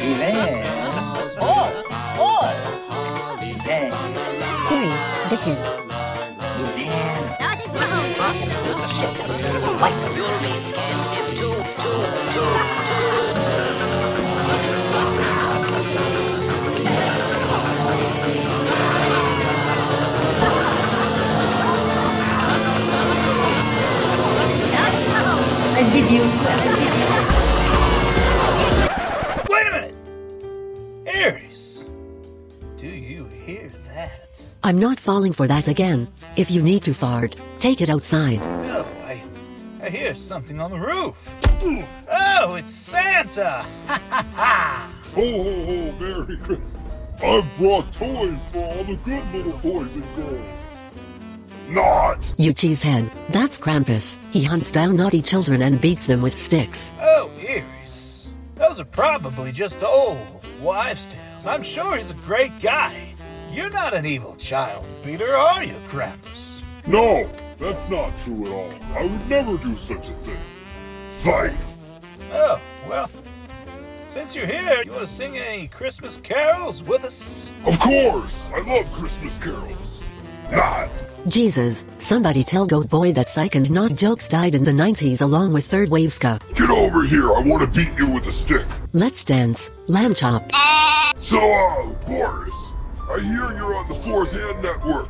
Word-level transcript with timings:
Events. 0.00 1.34
Sports. 1.34 1.38
Oh, 1.40 1.66
Sports. 2.14 2.60
Oh. 2.90 3.36
Events. 3.42 3.96
Theories, 4.68 5.02
bitches. 5.28 5.58
Events. 6.60 7.38
Shit. 8.94 9.14
White. 9.80 9.98
I 25.70 25.82
did 25.92 26.10
you. 26.10 26.22
Wait 26.22 27.37
I'm 34.68 34.78
not 34.78 35.00
falling 35.00 35.32
for 35.32 35.46
that 35.46 35.66
again. 35.66 36.06
If 36.36 36.50
you 36.50 36.60
need 36.60 36.82
to 36.82 36.92
fart, 36.92 37.36
take 37.58 37.80
it 37.80 37.88
outside. 37.88 38.36
No, 38.36 38.86
I, 39.06 39.22
I 39.82 39.88
hear 39.88 40.14
something 40.14 40.60
on 40.60 40.70
the 40.72 40.78
roof. 40.78 41.34
Oh, 42.10 42.54
it's 42.54 42.74
Santa! 42.74 43.64
Ha 43.86 44.02
ha 44.10 44.26
ha! 44.34 44.94
Ho 45.14 45.42
ho 45.42 45.64
ho, 45.64 45.92
Merry 45.98 46.36
Christmas. 46.36 47.14
I've 47.22 47.46
brought 47.56 47.90
toys 47.94 48.36
for 48.52 48.62
all 48.62 48.84
the 48.84 48.96
good 49.06 49.24
little 49.32 49.56
boys 49.60 49.94
and 49.94 50.16
girls. 50.16 50.60
Not! 51.70 52.34
You 52.36 52.52
cheesehead. 52.52 53.10
That's 53.30 53.58
Krampus. 53.58 54.22
He 54.34 54.44
hunts 54.44 54.70
down 54.70 54.96
naughty 54.96 55.22
children 55.22 55.62
and 55.62 55.80
beats 55.80 56.06
them 56.06 56.20
with 56.20 56.36
sticks. 56.36 56.92
Oh, 57.00 57.30
Aries. 57.40 58.28
Those 58.56 58.80
are 58.80 58.84
probably 58.84 59.50
just 59.50 59.82
old 59.82 60.18
wives' 60.60 61.06
tales. 61.06 61.46
I'm 61.46 61.62
sure 61.62 61.96
he's 61.96 62.10
a 62.10 62.14
great 62.16 62.60
guy. 62.60 63.14
You're 63.52 63.70
not 63.70 63.94
an 63.94 64.04
evil 64.04 64.34
child, 64.36 64.84
Peter, 65.02 65.34
are 65.34 65.64
you, 65.64 65.74
Krampus? 65.88 66.62
No, 66.86 67.28
that's 67.58 67.90
not 67.90 68.16
true 68.20 68.46
at 68.46 68.52
all. 68.52 68.72
I 68.96 69.02
would 69.02 69.28
never 69.28 69.56
do 69.56 69.76
such 69.78 70.08
a 70.08 70.12
thing. 70.12 70.38
Fight! 71.16 71.58
Oh, 72.32 72.60
well, 72.88 73.10
since 74.08 74.36
you're 74.36 74.46
here, 74.46 74.82
you 74.84 74.92
want 74.92 75.06
to 75.06 75.06
sing 75.06 75.38
any 75.38 75.66
Christmas 75.68 76.18
carols 76.18 76.82
with 76.82 77.04
us? 77.04 77.52
Of 77.64 77.78
course! 77.80 78.42
I 78.54 78.60
love 78.60 78.92
Christmas 78.92 79.38
carols. 79.38 80.08
Not! 80.50 80.88
Jesus, 81.26 81.84
somebody 81.98 82.44
tell 82.44 82.66
Goat 82.66 82.88
Boy 82.88 83.12
that 83.12 83.28
psych 83.28 83.54
and 83.54 83.70
not 83.70 83.94
jokes 83.94 84.28
died 84.28 84.54
in 84.54 84.64
the 84.64 84.70
90s 84.70 85.20
along 85.20 85.52
with 85.52 85.66
third 85.66 85.88
wave 85.88 86.12
ska. 86.12 86.38
Get 86.54 86.70
over 86.70 87.04
here, 87.04 87.34
I 87.34 87.40
want 87.40 87.62
to 87.62 87.66
beat 87.66 87.98
you 87.98 88.10
with 88.10 88.26
a 88.26 88.32
stick. 88.32 88.64
Let's 88.92 89.24
dance. 89.24 89.70
Lamb 89.88 90.14
chop. 90.14 90.50
So, 91.16 91.38
uh, 91.38 91.88
Boris, 92.06 92.54
I 93.10 93.20
hear 93.20 93.52
you're 93.56 93.74
on 93.74 93.88
the 93.88 93.94
ForthHand 93.94 94.62
Network. 94.62 95.08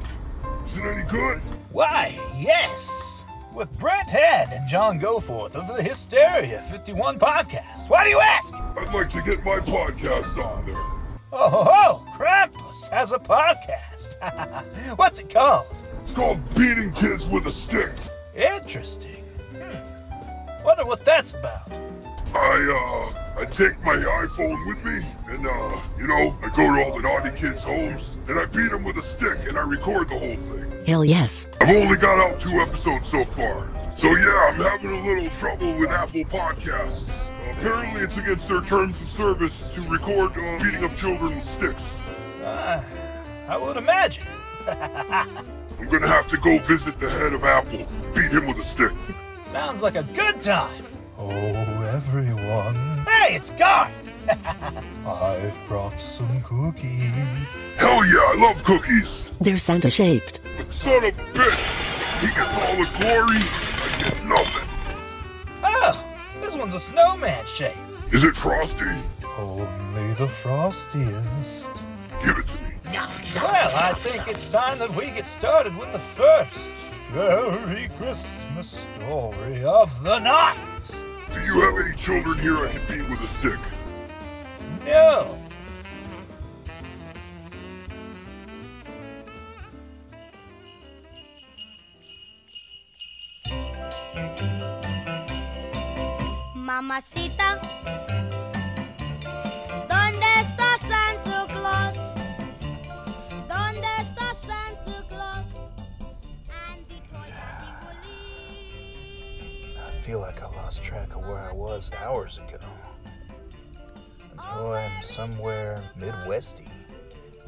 Is 0.68 0.78
it 0.78 0.84
any 0.84 1.02
good? 1.10 1.40
Why, 1.72 2.16
yes! 2.38 3.24
With 3.52 3.76
Brent 3.78 4.08
Hand 4.08 4.52
and 4.52 4.68
John 4.68 5.00
Goforth 5.00 5.56
of 5.56 5.66
the 5.66 5.82
Hysteria 5.82 6.62
51 6.62 7.18
podcast. 7.18 7.90
Why 7.90 8.04
do 8.04 8.10
you 8.10 8.20
ask? 8.20 8.54
I'd 8.54 8.94
like 8.94 9.10
to 9.10 9.22
get 9.22 9.44
my 9.44 9.58
podcast 9.58 10.38
on 10.42 10.64
there. 10.64 10.80
Oh, 11.32 11.50
ho, 11.50 11.64
ho! 11.64 12.04
Krampus 12.16 12.88
has 12.90 13.10
a 13.10 13.18
podcast. 13.18 14.14
What's 14.96 15.18
it 15.18 15.28
called? 15.28 15.66
It's 16.06 16.14
called 16.14 16.40
Beating 16.54 16.92
Kids 16.92 17.28
with 17.28 17.46
a 17.46 17.52
Stick. 17.52 17.90
Interesting. 18.34 19.24
Hmm. 19.56 20.64
Wonder 20.64 20.86
what 20.86 21.04
that's 21.04 21.32
about. 21.34 21.68
I, 22.34 23.12
uh, 23.14 23.40
I 23.40 23.44
take 23.44 23.82
my 23.84 23.96
iPhone 23.96 24.66
with 24.66 24.84
me, 24.84 25.00
and, 25.28 25.46
uh, 25.46 25.80
you 25.98 26.06
know, 26.06 26.36
I 26.42 26.48
go 26.48 26.74
to 26.74 26.84
all 26.84 26.96
the 26.96 27.02
naughty 27.02 27.30
kids' 27.38 27.62
homes, 27.62 28.18
and 28.28 28.38
I 28.38 28.44
beat 28.46 28.70
them 28.70 28.84
with 28.84 28.96
a 28.98 29.02
stick, 29.02 29.46
and 29.48 29.56
I 29.58 29.62
record 29.62 30.08
the 30.08 30.18
whole 30.18 30.36
thing. 30.36 30.82
Hell 30.86 31.04
yes. 31.04 31.48
I've 31.60 31.76
only 31.76 31.96
got 31.96 32.18
out 32.18 32.40
two 32.40 32.60
episodes 32.60 33.08
so 33.10 33.24
far. 33.24 33.70
So 33.98 34.14
yeah, 34.14 34.50
I'm 34.50 34.54
having 34.56 34.90
a 34.92 35.06
little 35.06 35.30
trouble 35.38 35.76
with 35.76 35.90
Apple 35.90 36.24
Podcasts. 36.24 37.28
apparently 37.50 38.00
it's 38.02 38.16
against 38.16 38.48
their 38.48 38.60
terms 38.62 39.00
of 39.00 39.08
service 39.08 39.68
to 39.70 39.80
record 39.82 40.36
uh, 40.36 40.62
beating 40.62 40.84
up 40.84 40.94
children 40.96 41.34
with 41.34 41.44
sticks. 41.44 42.08
Uh, 42.44 42.82
I 43.48 43.56
would 43.56 43.76
imagine. 43.76 44.24
I'm 44.68 45.88
gonna 45.88 46.06
have 46.06 46.28
to 46.28 46.36
go 46.36 46.58
visit 46.58 46.98
the 47.00 47.10
head 47.10 47.32
of 47.32 47.42
Apple, 47.44 47.86
beat 48.14 48.30
him 48.30 48.46
with 48.46 48.58
a 48.58 48.62
stick. 48.62 48.92
Sounds 49.44 49.82
like 49.82 49.96
a 49.96 50.02
good 50.02 50.40
time. 50.42 50.84
Oh, 51.18 51.30
everyone. 51.98 52.76
Hey, 53.08 53.34
it's 53.34 53.50
Garth. 53.50 53.90
I've 55.04 55.54
brought 55.66 55.98
some 55.98 56.40
cookies. 56.42 57.10
Hell 57.76 58.06
yeah, 58.06 58.20
I 58.20 58.36
love 58.38 58.62
cookies. 58.62 59.28
They're 59.40 59.58
Santa 59.58 59.90
shaped. 59.90 60.40
Son 60.62 60.94
of 60.94 61.18
a 61.18 61.22
bitch! 61.32 62.20
He 62.20 62.28
gets 62.28 62.54
all 62.54 62.76
the 62.76 62.88
glory, 62.98 63.42
I 63.42 63.98
get 64.04 64.24
nothing. 64.26 64.68
Oh, 65.64 66.04
this 66.40 66.56
one's 66.56 66.74
a 66.74 66.78
snowman 66.78 67.44
shape. 67.46 67.74
Is 68.12 68.22
it 68.22 68.36
frosty? 68.36 68.86
Only 69.36 70.12
the 70.14 70.28
frostiest. 70.28 71.82
Give 72.24 72.38
it 72.38 72.46
to 72.46 72.62
me. 72.62 72.68
Well, 73.34 73.72
I 73.76 73.92
think 73.94 74.28
it's 74.28 74.46
time 74.48 74.78
that 74.78 74.90
we 74.90 75.06
get 75.06 75.26
started 75.26 75.76
with 75.76 75.92
the 75.92 75.98
first 75.98 76.78
scary 76.78 77.88
Christmas 77.98 78.86
story 78.86 79.64
of 79.64 80.00
the 80.04 80.20
night. 80.20 81.07
Do 81.32 81.40
you 81.44 81.60
have 81.60 81.78
any 81.84 81.94
children 81.94 82.38
here 82.38 82.56
I 82.56 82.68
can 82.70 82.80
beat 82.88 83.08
with 83.10 83.20
a 83.20 83.26
stick? 83.26 83.58
No. 84.84 85.38
Mamacita, 96.54 97.60
lost 110.68 110.84
track 110.84 111.16
of 111.16 111.26
where 111.26 111.38
I 111.38 111.50
was 111.50 111.90
hours 112.04 112.36
ago. 112.36 112.58
Oh, 114.38 114.72
I'm 114.72 115.00
somewhere 115.00 115.82
Midwesty. 115.98 116.70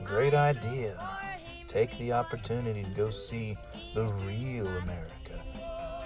Great 0.03 0.33
idea. 0.33 0.97
Take 1.69 1.99
the 1.99 2.13
opportunity 2.15 2.83
to 2.83 2.89
go 2.93 3.11
see 3.11 3.59
the 3.95 4.07
real 4.27 4.67
America. 4.69 5.37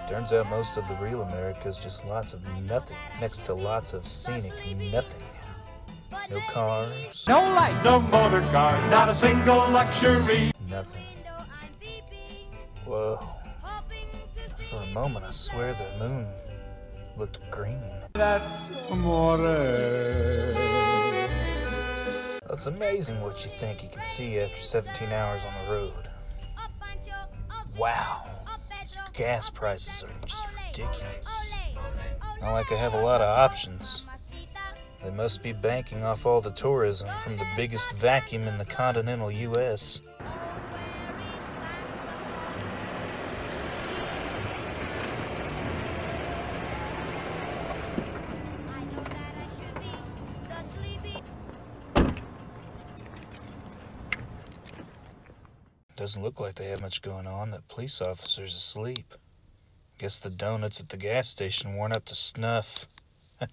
Turns 0.08 0.32
out 0.32 0.50
most 0.50 0.76
of 0.76 0.88
the 0.88 0.97
real 0.97 1.22
America 1.22 1.69
is 1.69 1.78
just 1.78 2.04
lots 2.04 2.32
of 2.32 2.42
nothing 2.64 2.97
next 3.20 3.44
to 3.44 3.54
lots 3.54 3.92
of 3.92 4.04
scenic 4.04 4.52
nothing. 4.91 5.22
No 6.28 6.41
cars, 6.50 7.25
No 7.28 7.44
lights. 7.44 7.84
no 7.84 8.00
motor 8.00 8.41
cars, 8.50 8.91
not 8.91 9.08
a 9.08 9.14
single 9.14 9.70
luxury. 9.70 10.50
nothing. 10.69 11.04
Whoa. 12.84 13.25
For 14.69 14.82
a 14.82 14.86
moment, 14.86 15.25
I 15.25 15.31
swear 15.31 15.75
the 15.75 16.04
moon 16.08 16.26
looked 17.16 17.38
green. 17.50 17.80
That's 18.14 18.70
amore. 18.91 19.38
It's 22.50 22.66
amazing 22.66 23.20
what 23.20 23.44
you 23.44 23.50
think 23.50 23.82
you 23.82 23.88
can 23.88 24.04
see 24.04 24.38
after 24.38 24.62
17 24.62 25.10
hours 25.10 25.42
on 25.44 25.66
the 25.66 25.72
road. 25.72 26.08
Wow. 27.76 28.26
Gas 29.12 29.50
prices 29.50 30.02
are 30.02 30.10
just 30.25 30.44
ridiculous. 30.66 31.52
Not 32.41 32.52
like 32.52 32.70
I 32.70 32.76
have 32.76 32.94
a 32.94 33.00
lot 33.02 33.20
of 33.20 33.28
options. 33.28 34.04
They 35.02 35.11
must 35.11 35.43
be 35.43 35.52
banking 35.52 36.05
off 36.05 36.25
all 36.26 36.40
the 36.40 36.52
tourism 36.52 37.08
from 37.22 37.37
the 37.37 37.46
biggest 37.56 37.93
vacuum 37.93 38.43
in 38.44 38.56
the 38.58 38.64
continental 38.64 39.31
U.S. 39.31 40.00
Doesn't 56.04 56.22
look 56.22 56.38
like 56.38 56.56
they 56.56 56.66
have 56.66 56.82
much 56.82 57.00
going 57.00 57.26
on. 57.26 57.50
That 57.50 57.66
police 57.66 58.02
officer's 58.02 58.54
asleep. 58.54 59.14
Guess 59.96 60.18
the 60.18 60.28
donuts 60.28 60.78
at 60.78 60.90
the 60.90 60.98
gas 60.98 61.28
station 61.28 61.76
weren't 61.76 61.96
up 61.96 62.04
to 62.04 62.14
snuff. 62.14 62.86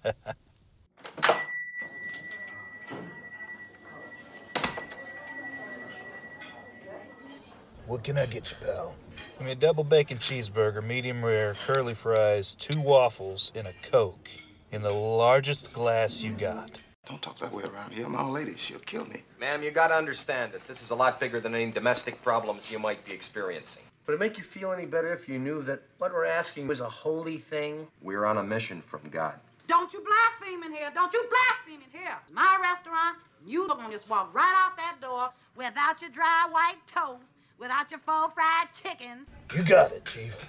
what 7.86 8.04
can 8.04 8.18
I 8.18 8.26
get 8.26 8.50
you, 8.50 8.56
pal? 8.66 8.96
Give 9.38 9.46
me 9.46 9.52
a 9.52 9.54
double 9.54 9.84
bacon 9.84 10.18
cheeseburger, 10.18 10.84
medium 10.84 11.24
rare, 11.24 11.54
curly 11.54 11.94
fries, 11.94 12.54
two 12.54 12.82
waffles, 12.82 13.50
and 13.54 13.66
a 13.66 13.72
Coke. 13.90 14.28
In 14.70 14.82
the 14.82 14.92
largest 14.92 15.72
glass 15.72 16.20
you 16.20 16.32
got. 16.32 16.70
Don't 17.08 17.20
talk 17.20 17.38
that 17.40 17.52
way 17.52 17.64
around 17.64 17.92
here. 17.92 18.08
My 18.08 18.22
old 18.22 18.32
lady, 18.32 18.54
she'll 18.56 18.78
kill 18.80 19.04
me. 19.06 19.22
Ma'am, 19.40 19.62
you 19.62 19.72
gotta 19.72 19.94
understand 19.94 20.52
that 20.52 20.64
this 20.68 20.82
is 20.82 20.90
a 20.90 20.94
lot 20.94 21.18
bigger 21.18 21.40
than 21.40 21.54
any 21.54 21.70
domestic 21.70 22.22
problems 22.22 22.70
you 22.70 22.78
might 22.78 23.04
be 23.04 23.12
experiencing. 23.12 23.82
Would 24.06 24.14
it 24.14 24.20
make 24.20 24.38
you 24.38 24.44
feel 24.44 24.72
any 24.72 24.86
better 24.86 25.12
if 25.12 25.28
you 25.28 25.38
knew 25.38 25.62
that 25.62 25.82
what 25.98 26.12
we're 26.12 26.26
asking 26.26 26.68
was 26.68 26.80
a 26.80 26.88
holy 26.88 27.38
thing? 27.38 27.88
We're 28.02 28.24
on 28.24 28.38
a 28.38 28.42
mission 28.42 28.80
from 28.82 29.00
God. 29.10 29.34
Don't 29.66 29.92
you 29.92 30.04
blaspheme 30.04 30.62
in 30.62 30.72
here. 30.72 30.90
Don't 30.94 31.12
you 31.12 31.24
blaspheme 31.28 31.80
in 31.92 32.00
here. 32.00 32.16
My 32.32 32.58
restaurant, 32.62 33.18
you 33.44 33.66
gonna 33.66 33.88
just 33.90 34.08
walk 34.08 34.32
right 34.32 34.54
out 34.56 34.76
that 34.76 35.00
door 35.00 35.30
without 35.56 36.00
your 36.00 36.10
dry 36.10 36.46
white 36.50 36.78
toast, 36.86 37.34
without 37.58 37.90
your 37.90 38.00
full 38.00 38.28
fried 38.28 38.68
chickens. 38.80 39.28
You 39.56 39.64
got 39.64 39.90
it, 39.90 40.04
Chief. 40.04 40.46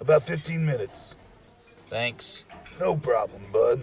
About 0.00 0.22
15 0.22 0.64
minutes. 0.64 1.16
Thanks. 1.90 2.44
No 2.80 2.94
problem, 2.94 3.42
bud. 3.52 3.80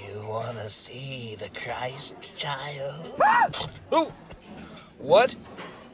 You 0.00 0.26
wanna 0.26 0.68
see 0.68 1.36
the 1.38 1.48
Christ 1.50 2.36
child? 2.36 3.20
Who? 3.90 4.12
What? 4.98 5.34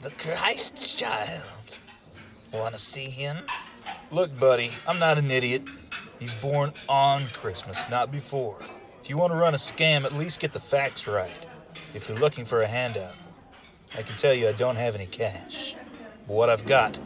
The 0.02 0.10
Christ 0.10 0.96
child. 0.98 1.78
Wanna 2.52 2.78
see 2.78 3.06
him? 3.06 3.38
Look, 4.10 4.38
buddy, 4.38 4.70
I'm 4.86 4.98
not 4.98 5.18
an 5.18 5.30
idiot. 5.30 5.62
He's 6.20 6.34
born 6.34 6.72
on 6.88 7.26
Christmas, 7.32 7.84
not 7.90 8.10
before. 8.10 8.58
If 9.02 9.10
you 9.10 9.18
want 9.18 9.32
to 9.32 9.36
run 9.36 9.54
a 9.54 9.58
scam, 9.58 10.04
at 10.04 10.12
least 10.12 10.40
get 10.40 10.52
the 10.52 10.60
facts 10.60 11.06
right. 11.06 11.30
If 11.94 12.08
you're 12.08 12.18
looking 12.18 12.44
for 12.44 12.62
a 12.62 12.66
handout, 12.66 13.14
I 13.96 14.02
can 14.02 14.16
tell 14.16 14.32
you 14.32 14.48
I 14.48 14.52
don't 14.52 14.76
have 14.76 14.94
any 14.94 15.06
cash. 15.06 15.74
But 16.26 16.34
what 16.34 16.48
I've 16.48 16.64
got 16.64 16.98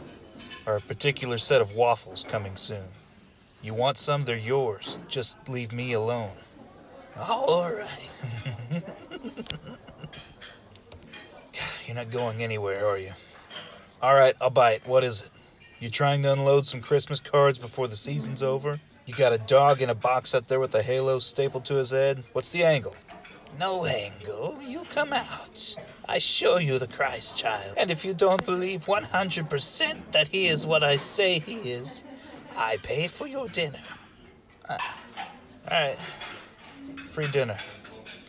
are 0.65 0.77
a 0.77 0.81
particular 0.81 1.37
set 1.37 1.61
of 1.61 1.73
waffles 1.73 2.23
coming 2.23 2.55
soon. 2.55 2.85
You 3.61 3.73
want 3.73 3.97
some? 3.97 4.23
They're 4.23 4.37
yours. 4.37 4.97
Just 5.09 5.35
leave 5.49 5.73
me 5.73 5.91
alone. 5.93 6.31
All 7.19 7.71
right. 7.71 7.89
You're 11.85 11.95
not 11.95 12.11
going 12.11 12.41
anywhere, 12.43 12.85
are 12.85 12.97
you? 12.97 13.11
All 14.01 14.13
right, 14.13 14.35
I'll 14.39 14.49
bite. 14.49 14.87
What 14.87 15.03
is 15.03 15.21
it? 15.21 15.29
You 15.79 15.89
trying 15.89 16.23
to 16.23 16.31
unload 16.31 16.65
some 16.65 16.81
Christmas 16.81 17.19
cards 17.19 17.57
before 17.57 17.87
the 17.87 17.97
season's 17.97 18.43
over? 18.43 18.79
You 19.05 19.13
got 19.15 19.33
a 19.33 19.37
dog 19.39 19.81
in 19.81 19.89
a 19.89 19.95
box 19.95 20.33
up 20.33 20.47
there 20.47 20.59
with 20.59 20.75
a 20.75 20.81
halo 20.81 21.19
stapled 21.19 21.65
to 21.65 21.75
his 21.75 21.89
head? 21.89 22.23
What's 22.33 22.49
the 22.49 22.63
angle? 22.63 22.95
No 23.57 23.85
angle. 23.85 24.57
You 24.61 24.83
come 24.89 25.13
out. 25.13 25.75
I 26.07 26.19
show 26.19 26.57
you 26.57 26.79
the 26.79 26.87
Christ 26.87 27.37
child. 27.37 27.73
And 27.77 27.91
if 27.91 28.05
you 28.05 28.13
don't 28.13 28.45
believe 28.45 28.85
100% 28.85 29.97
that 30.11 30.27
he 30.27 30.47
is 30.47 30.65
what 30.65 30.83
I 30.83 30.97
say 30.97 31.39
he 31.39 31.71
is, 31.71 32.03
I 32.55 32.77
pay 32.77 33.07
for 33.07 33.27
your 33.27 33.47
dinner. 33.47 33.81
Uh, 34.67 34.77
all 35.71 35.81
right. 35.81 35.97
Free 37.19 37.31
dinner. 37.31 37.57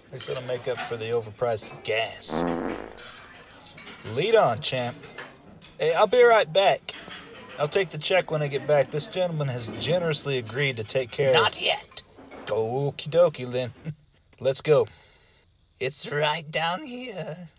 At 0.07 0.13
least 0.13 0.29
it'll 0.29 0.43
make 0.43 0.67
up 0.67 0.77
for 0.77 0.97
the 0.97 1.11
overpriced 1.11 1.85
gas. 1.85 2.43
Lead 4.17 4.35
on, 4.35 4.61
champ. 4.61 4.97
Hey, 5.79 5.95
I'll 5.95 6.09
be 6.09 6.21
right 6.21 6.53
back. 6.53 6.93
I'll 7.57 7.69
take 7.69 7.91
the 7.91 7.99
check 7.99 8.33
when 8.33 8.43
I 8.43 8.49
get 8.49 8.67
back. 8.67 8.91
This 8.91 9.07
gentleman 9.07 9.47
has 9.47 9.69
generously 9.79 10.39
agreed 10.39 10.77
to 10.79 10.83
take 10.83 11.13
care 11.13 11.29
of 11.29 11.37
it. 11.37 11.39
Not 11.39 11.57
of. 11.57 11.63
yet. 11.63 12.03
Okie 12.47 13.09
dokie, 13.09 13.49
then. 13.49 13.73
Let's 14.41 14.61
go. 14.61 14.89
It's 15.79 16.11
right 16.11 16.51
down 16.51 16.83
here. 16.83 17.51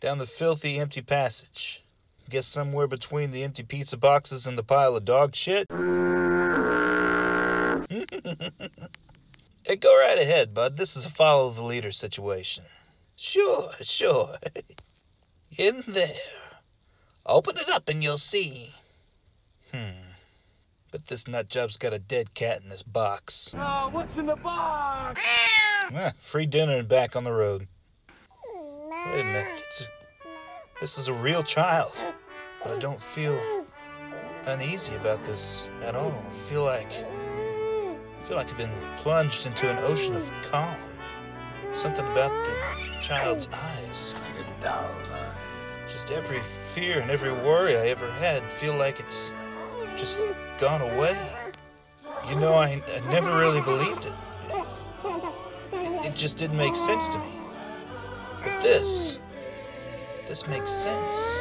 Down 0.00 0.18
the 0.18 0.26
filthy, 0.26 0.80
empty 0.80 1.00
passage. 1.00 1.84
Guess 2.28 2.46
somewhere 2.46 2.88
between 2.88 3.30
the 3.30 3.44
empty 3.44 3.62
pizza 3.62 3.96
boxes 3.96 4.48
and 4.48 4.58
the 4.58 4.64
pile 4.64 4.96
of 4.96 5.04
dog 5.04 5.36
shit. 5.36 5.68
hey, 9.64 9.76
go 9.76 9.98
right 9.98 10.18
ahead, 10.18 10.54
bud. 10.54 10.76
This 10.76 10.96
is 10.96 11.04
a 11.04 11.10
follow 11.10 11.50
the 11.50 11.62
leader 11.62 11.92
situation. 11.92 12.64
Sure, 13.16 13.72
sure. 13.80 14.36
In 15.58 15.84
there. 15.86 16.16
Open 17.26 17.56
it 17.56 17.68
up 17.68 17.88
and 17.88 18.02
you'll 18.02 18.16
see. 18.16 18.74
Hmm. 19.72 20.12
But 20.90 21.06
this 21.06 21.26
nut 21.28 21.48
job's 21.48 21.76
got 21.76 21.92
a 21.92 21.98
dead 21.98 22.34
cat 22.34 22.60
in 22.62 22.68
this 22.68 22.82
box. 22.82 23.54
Oh, 23.56 23.88
what's 23.90 24.18
in 24.18 24.26
the 24.26 24.36
box? 24.36 25.22
Ah, 25.94 26.12
free 26.18 26.44
dinner 26.44 26.76
and 26.76 26.88
back 26.88 27.16
on 27.16 27.24
the 27.24 27.32
road. 27.32 27.66
Wait 29.06 29.20
a 29.20 29.24
minute. 29.24 29.46
It's 29.66 29.80
a, 29.82 29.84
this 30.80 30.98
is 30.98 31.08
a 31.08 31.14
real 31.14 31.42
child. 31.42 31.92
But 32.62 32.72
I 32.72 32.78
don't 32.78 33.02
feel 33.02 33.38
uneasy 34.46 34.94
about 34.96 35.24
this 35.24 35.68
at 35.82 35.94
all. 35.94 36.12
I 36.12 36.34
feel 36.48 36.64
like 36.64 36.90
I 38.22 38.24
feel 38.24 38.36
like 38.36 38.50
I've 38.50 38.56
been 38.56 38.70
plunged 38.98 39.46
into 39.46 39.68
an 39.68 39.78
ocean 39.78 40.14
of 40.14 40.30
calm. 40.48 40.76
Something 41.74 42.06
about 42.06 42.30
the 42.30 43.02
child's 43.02 43.48
eyes. 43.52 44.14
Like 44.14 44.46
a 44.46 44.62
doll's 44.62 45.08
eye. 45.10 45.34
Just 45.88 46.12
every 46.12 46.40
fear 46.72 47.00
and 47.00 47.10
every 47.10 47.32
worry 47.32 47.76
I 47.76 47.88
ever 47.88 48.08
had 48.12 48.44
feel 48.44 48.76
like 48.76 49.00
it's 49.00 49.32
just 49.96 50.20
gone 50.60 50.82
away. 50.82 51.18
You 52.28 52.36
know, 52.36 52.54
I, 52.54 52.80
I 52.94 53.10
never 53.10 53.36
really 53.36 53.60
believed 53.60 54.06
it. 54.06 54.12
it. 55.72 56.06
It 56.06 56.14
just 56.14 56.38
didn't 56.38 56.58
make 56.58 56.76
sense 56.76 57.08
to 57.08 57.18
me. 57.18 57.32
But 58.44 58.62
this, 58.62 59.18
this 60.28 60.46
makes 60.46 60.70
sense. 60.70 61.40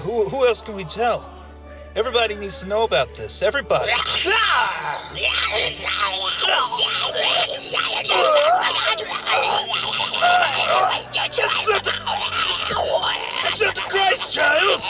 Who, 0.00 0.30
who 0.30 0.46
else 0.46 0.62
can 0.62 0.74
we 0.74 0.84
tell? 0.84 1.30
Everybody 1.94 2.36
needs 2.36 2.60
to 2.60 2.66
know 2.66 2.84
about 2.84 3.14
this. 3.14 3.42
Everybody. 3.42 3.92
It's 13.46 13.60
the, 13.60 13.66
the 13.74 13.80
Christ 13.88 14.32
child. 14.32 14.80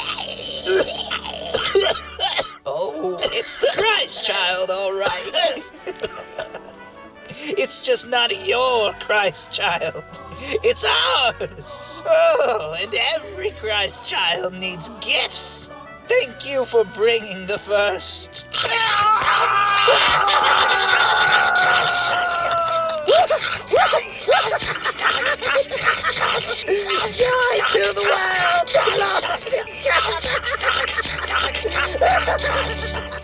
Oh, 2.66 3.18
it's 3.22 3.58
the 3.58 3.70
Christ 3.76 4.24
child, 4.24 4.70
all 4.70 4.94
right. 4.94 5.62
it's 7.40 7.80
just 7.80 8.08
not 8.08 8.46
your 8.46 8.94
Christ 8.94 9.52
child. 9.52 10.02
It's 10.40 10.84
ours. 10.84 12.02
Oh, 12.06 12.74
and 12.80 12.94
every 13.16 13.50
Christ 13.52 14.06
child 14.06 14.54
needs 14.54 14.90
gifts. 15.00 15.68
Thank 16.08 16.46
you 16.46 16.64
for 16.64 16.84
bringing 16.84 17.46
the 17.46 17.58
first. 17.58 18.46
Joy 27.14 27.60
to 27.66 27.82
the 27.94 28.02
world! 28.08 28.68
Love 28.98 29.46
is 29.52 29.70
God! 33.06 33.23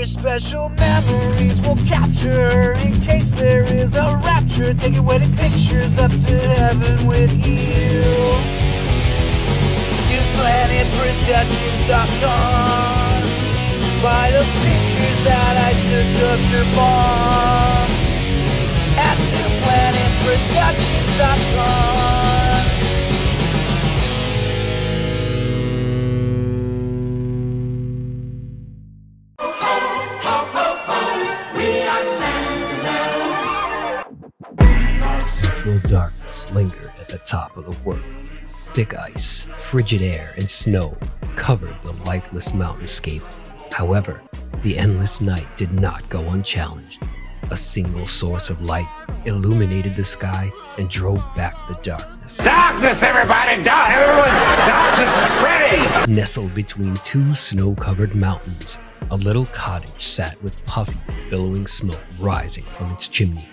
Your 0.00 0.06
special 0.06 0.70
memories 0.70 1.60
will 1.60 1.76
capture 1.84 2.72
in 2.72 2.98
case 3.02 3.34
there 3.34 3.64
is 3.64 3.94
a 3.94 4.16
rapture. 4.24 4.72
Take 4.72 4.94
Taking 4.94 5.04
wedding 5.04 5.36
pictures 5.36 5.98
up 5.98 6.10
to 6.10 6.38
heaven 6.56 7.06
with 7.06 7.36
you. 7.46 8.00
To 10.08 10.16
planetproductions.com. 10.40 13.22
Buy 14.02 14.30
the 14.30 14.44
pictures 14.64 15.24
that 15.24 15.56
I 15.68 15.74
took 15.84 16.22
of 16.32 16.40
your 16.50 16.64
mom. 16.74 17.90
At 18.96 19.18
to 19.18 19.42
planetproductions.com. 19.60 22.29
top 37.18 37.56
of 37.56 37.64
the 37.64 37.76
world. 37.84 38.04
Thick 38.48 38.94
ice, 38.94 39.46
frigid 39.56 40.02
air, 40.02 40.32
and 40.36 40.48
snow 40.48 40.96
covered 41.36 41.74
the 41.82 41.92
lifeless 42.04 42.52
mountainscape. 42.52 43.22
However, 43.72 44.20
the 44.62 44.78
endless 44.78 45.20
night 45.20 45.56
did 45.56 45.72
not 45.72 46.08
go 46.08 46.20
unchallenged. 46.30 47.02
A 47.50 47.56
single 47.56 48.06
source 48.06 48.50
of 48.50 48.62
light 48.62 48.88
illuminated 49.24 49.96
the 49.96 50.04
sky 50.04 50.50
and 50.78 50.88
drove 50.88 51.26
back 51.34 51.54
the 51.68 51.74
darkness. 51.82 52.38
Darkness, 52.38 53.02
everybody! 53.02 53.62
Dark, 53.62 53.90
everyone! 53.90 54.28
Darkness 54.68 55.16
is 55.16 55.30
spreading! 55.36 56.14
Nestled 56.14 56.54
between 56.54 56.94
two 56.96 57.34
snow 57.34 57.74
covered 57.74 58.14
mountains, 58.14 58.78
a 59.10 59.16
little 59.16 59.46
cottage 59.46 60.04
sat 60.04 60.40
with 60.42 60.64
puffy, 60.64 60.98
billowing 61.28 61.66
smoke 61.66 62.00
rising 62.18 62.64
from 62.64 62.92
its 62.92 63.08
chimney. 63.08 63.48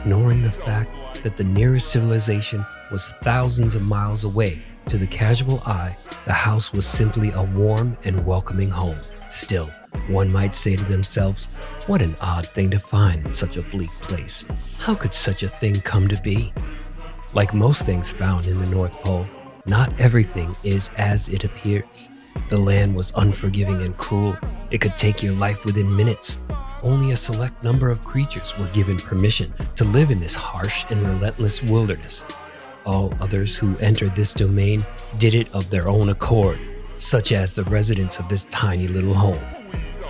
Ignoring 0.00 0.42
the 0.42 0.50
fact 0.50 1.22
that 1.22 1.36
the 1.36 1.44
nearest 1.44 1.90
civilization 1.90 2.64
was 2.90 3.12
thousands 3.22 3.74
of 3.74 3.82
miles 3.82 4.24
away, 4.24 4.62
to 4.88 4.98
the 4.98 5.06
casual 5.06 5.60
eye, 5.60 5.96
the 6.24 6.32
house 6.32 6.72
was 6.72 6.86
simply 6.86 7.30
a 7.30 7.42
warm 7.42 7.96
and 8.04 8.26
welcoming 8.26 8.70
home. 8.70 8.98
Still, 9.30 9.70
one 10.08 10.30
might 10.30 10.54
say 10.54 10.76
to 10.76 10.84
themselves, 10.84 11.46
what 11.86 12.02
an 12.02 12.16
odd 12.20 12.46
thing 12.48 12.70
to 12.70 12.78
find 12.78 13.24
in 13.24 13.32
such 13.32 13.56
a 13.56 13.62
bleak 13.62 13.90
place. 14.00 14.44
How 14.78 14.94
could 14.94 15.14
such 15.14 15.42
a 15.42 15.48
thing 15.48 15.80
come 15.80 16.08
to 16.08 16.20
be? 16.20 16.52
Like 17.32 17.54
most 17.54 17.86
things 17.86 18.12
found 18.12 18.46
in 18.46 18.58
the 18.58 18.66
North 18.66 18.92
Pole, 19.04 19.26
not 19.64 19.98
everything 20.00 20.54
is 20.64 20.90
as 20.96 21.28
it 21.28 21.44
appears. 21.44 22.10
The 22.48 22.58
land 22.58 22.96
was 22.96 23.12
unforgiving 23.12 23.82
and 23.82 23.96
cruel. 23.96 24.36
It 24.70 24.80
could 24.80 24.96
take 24.96 25.22
your 25.22 25.34
life 25.34 25.64
within 25.64 25.94
minutes. 25.94 26.40
Only 26.82 27.12
a 27.12 27.16
select 27.16 27.62
number 27.62 27.90
of 27.90 28.02
creatures 28.02 28.58
were 28.58 28.66
given 28.68 28.96
permission 28.96 29.54
to 29.76 29.84
live 29.84 30.10
in 30.10 30.18
this 30.18 30.34
harsh 30.34 30.84
and 30.90 31.06
relentless 31.06 31.62
wilderness. 31.62 32.24
All 32.84 33.14
others 33.20 33.54
who 33.54 33.76
entered 33.78 34.16
this 34.16 34.34
domain 34.34 34.84
did 35.16 35.34
it 35.34 35.52
of 35.54 35.70
their 35.70 35.88
own 35.88 36.08
accord, 36.08 36.58
such 36.98 37.30
as 37.30 37.52
the 37.52 37.62
residents 37.64 38.18
of 38.18 38.28
this 38.28 38.46
tiny 38.46 38.88
little 38.88 39.14
home. 39.14 39.42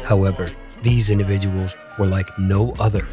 However, 0.05 0.49
these 0.83 1.11
individuals 1.11 1.77
were 1.99 2.07
like 2.07 2.39
no 2.39 2.73
other, 2.81 3.07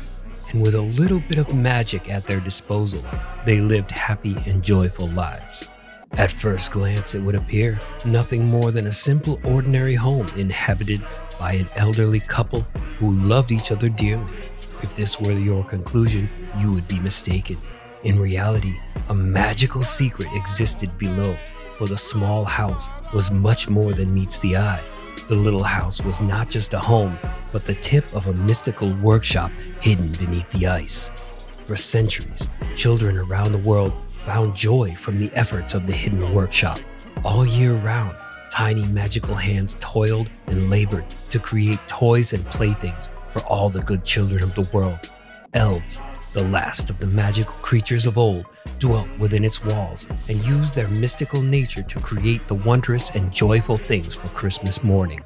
and 0.51 0.61
with 0.61 0.75
a 0.75 0.81
little 0.81 1.19
bit 1.19 1.37
of 1.37 1.53
magic 1.53 2.09
at 2.09 2.25
their 2.25 2.39
disposal, 2.39 3.03
they 3.45 3.59
lived 3.59 3.91
happy 3.91 4.37
and 4.45 4.63
joyful 4.63 5.09
lives. 5.09 5.67
At 6.13 6.31
first 6.31 6.71
glance, 6.71 7.13
it 7.13 7.21
would 7.21 7.35
appear 7.35 7.79
nothing 8.05 8.45
more 8.45 8.71
than 8.71 8.87
a 8.87 8.91
simple, 8.91 9.39
ordinary 9.43 9.95
home 9.95 10.27
inhabited 10.37 11.01
by 11.39 11.53
an 11.53 11.69
elderly 11.75 12.19
couple 12.19 12.61
who 12.99 13.13
loved 13.13 13.51
each 13.51 13.71
other 13.71 13.89
dearly. 13.89 14.37
If 14.83 14.95
this 14.95 15.19
were 15.19 15.31
your 15.31 15.63
conclusion, 15.63 16.29
you 16.57 16.73
would 16.73 16.87
be 16.87 16.99
mistaken. 16.99 17.57
In 18.03 18.19
reality, 18.19 18.75
a 19.09 19.15
magical 19.15 19.81
secret 19.81 20.27
existed 20.33 20.97
below, 20.97 21.37
for 21.77 21.87
the 21.87 21.97
small 21.97 22.45
house 22.45 22.89
was 23.13 23.31
much 23.31 23.69
more 23.69 23.93
than 23.93 24.13
meets 24.13 24.39
the 24.39 24.57
eye. 24.57 24.83
The 25.27 25.35
little 25.35 25.63
house 25.63 26.01
was 26.01 26.21
not 26.21 26.49
just 26.49 26.73
a 26.73 26.79
home, 26.79 27.17
but 27.51 27.65
the 27.65 27.75
tip 27.75 28.05
of 28.13 28.27
a 28.27 28.33
mystical 28.33 28.93
workshop 28.95 29.51
hidden 29.81 30.11
beneath 30.13 30.49
the 30.51 30.67
ice. 30.67 31.11
For 31.65 31.75
centuries, 31.75 32.49
children 32.75 33.17
around 33.17 33.51
the 33.51 33.59
world 33.59 33.93
found 34.25 34.55
joy 34.55 34.95
from 34.95 35.19
the 35.19 35.31
efforts 35.33 35.73
of 35.73 35.87
the 35.87 35.93
hidden 35.93 36.33
workshop. 36.33 36.79
All 37.23 37.45
year 37.45 37.75
round, 37.75 38.15
tiny 38.49 38.85
magical 38.87 39.35
hands 39.35 39.77
toiled 39.79 40.29
and 40.47 40.69
labored 40.69 41.05
to 41.29 41.39
create 41.39 41.79
toys 41.87 42.33
and 42.33 42.45
playthings 42.47 43.09
for 43.31 43.41
all 43.43 43.69
the 43.69 43.81
good 43.81 44.03
children 44.03 44.43
of 44.43 44.55
the 44.55 44.67
world. 44.73 45.09
Elves, 45.53 46.01
the 46.33 46.43
last 46.43 46.89
of 46.89 46.99
the 46.99 47.07
magical 47.07 47.55
creatures 47.55 48.05
of 48.05 48.17
old, 48.17 48.45
dwelt 48.77 49.09
within 49.17 49.43
its 49.43 49.63
walls 49.65 50.07
and 50.27 50.45
used 50.45 50.75
their 50.75 50.87
mystical 50.87 51.41
nature 51.41 51.83
to 51.83 51.99
create 51.99 52.47
the 52.47 52.55
wondrous 52.55 53.15
and 53.15 53.31
joyful 53.31 53.77
things 53.77 54.15
for 54.15 54.27
Christmas 54.29 54.83
morning. 54.83 55.23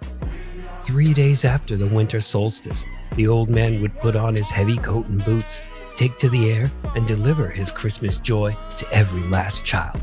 Three 0.83 1.13
days 1.13 1.45
after 1.45 1.75
the 1.77 1.87
winter 1.87 2.19
solstice, 2.19 2.85
the 3.15 3.27
old 3.27 3.49
man 3.49 3.81
would 3.81 3.97
put 3.99 4.15
on 4.15 4.35
his 4.35 4.49
heavy 4.49 4.77
coat 4.77 5.07
and 5.07 5.23
boots, 5.23 5.61
take 5.95 6.17
to 6.17 6.29
the 6.29 6.51
air, 6.51 6.71
and 6.95 7.07
deliver 7.07 7.49
his 7.49 7.71
Christmas 7.71 8.17
joy 8.17 8.55
to 8.77 8.91
every 8.91 9.23
last 9.23 9.63
child. 9.63 10.01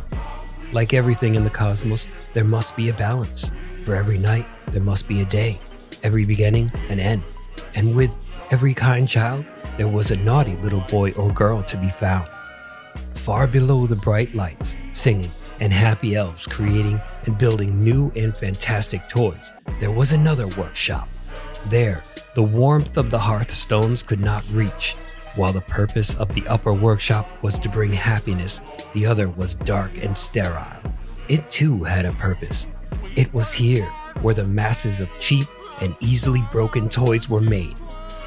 Like 0.72 0.94
everything 0.94 1.34
in 1.34 1.44
the 1.44 1.50
cosmos, 1.50 2.08
there 2.34 2.44
must 2.44 2.76
be 2.76 2.88
a 2.88 2.94
balance. 2.94 3.52
For 3.82 3.94
every 3.94 4.18
night, 4.18 4.48
there 4.68 4.82
must 4.82 5.08
be 5.08 5.20
a 5.20 5.24
day, 5.24 5.60
every 6.02 6.24
beginning 6.24 6.70
an 6.88 7.00
end. 7.00 7.22
And 7.74 7.96
with 7.96 8.16
every 8.50 8.74
kind 8.74 9.08
child, 9.08 9.44
there 9.76 9.88
was 9.88 10.10
a 10.10 10.16
naughty 10.16 10.56
little 10.56 10.84
boy 10.88 11.12
or 11.12 11.32
girl 11.32 11.62
to 11.64 11.76
be 11.76 11.88
found. 11.88 12.28
Far 13.14 13.46
below 13.46 13.86
the 13.86 13.96
bright 13.96 14.34
lights, 14.34 14.76
singing, 14.92 15.30
and 15.60 15.72
happy 15.72 16.14
elves 16.14 16.46
creating 16.46 17.00
and 17.26 17.36
building 17.36 17.82
new 17.82 18.10
and 18.16 18.36
fantastic 18.36 19.06
toys, 19.08 19.52
there 19.78 19.90
was 19.90 20.12
another 20.12 20.46
workshop. 20.48 21.08
There, 21.68 22.02
the 22.34 22.42
warmth 22.42 22.96
of 22.96 23.10
the 23.10 23.18
hearthstones 23.18 24.02
could 24.02 24.20
not 24.20 24.44
reach. 24.50 24.96
While 25.36 25.52
the 25.52 25.60
purpose 25.60 26.18
of 26.18 26.34
the 26.34 26.46
upper 26.48 26.72
workshop 26.72 27.28
was 27.42 27.58
to 27.60 27.68
bring 27.68 27.92
happiness, 27.92 28.62
the 28.92 29.06
other 29.06 29.28
was 29.28 29.54
dark 29.54 30.02
and 30.02 30.16
sterile. 30.16 30.82
It 31.28 31.48
too 31.48 31.84
had 31.84 32.04
a 32.04 32.12
purpose. 32.12 32.66
It 33.16 33.32
was 33.32 33.52
here 33.52 33.86
where 34.22 34.34
the 34.34 34.46
masses 34.46 35.00
of 35.00 35.08
cheap 35.18 35.46
and 35.80 35.96
easily 36.00 36.42
broken 36.52 36.88
toys 36.88 37.28
were 37.28 37.40
made. 37.40 37.76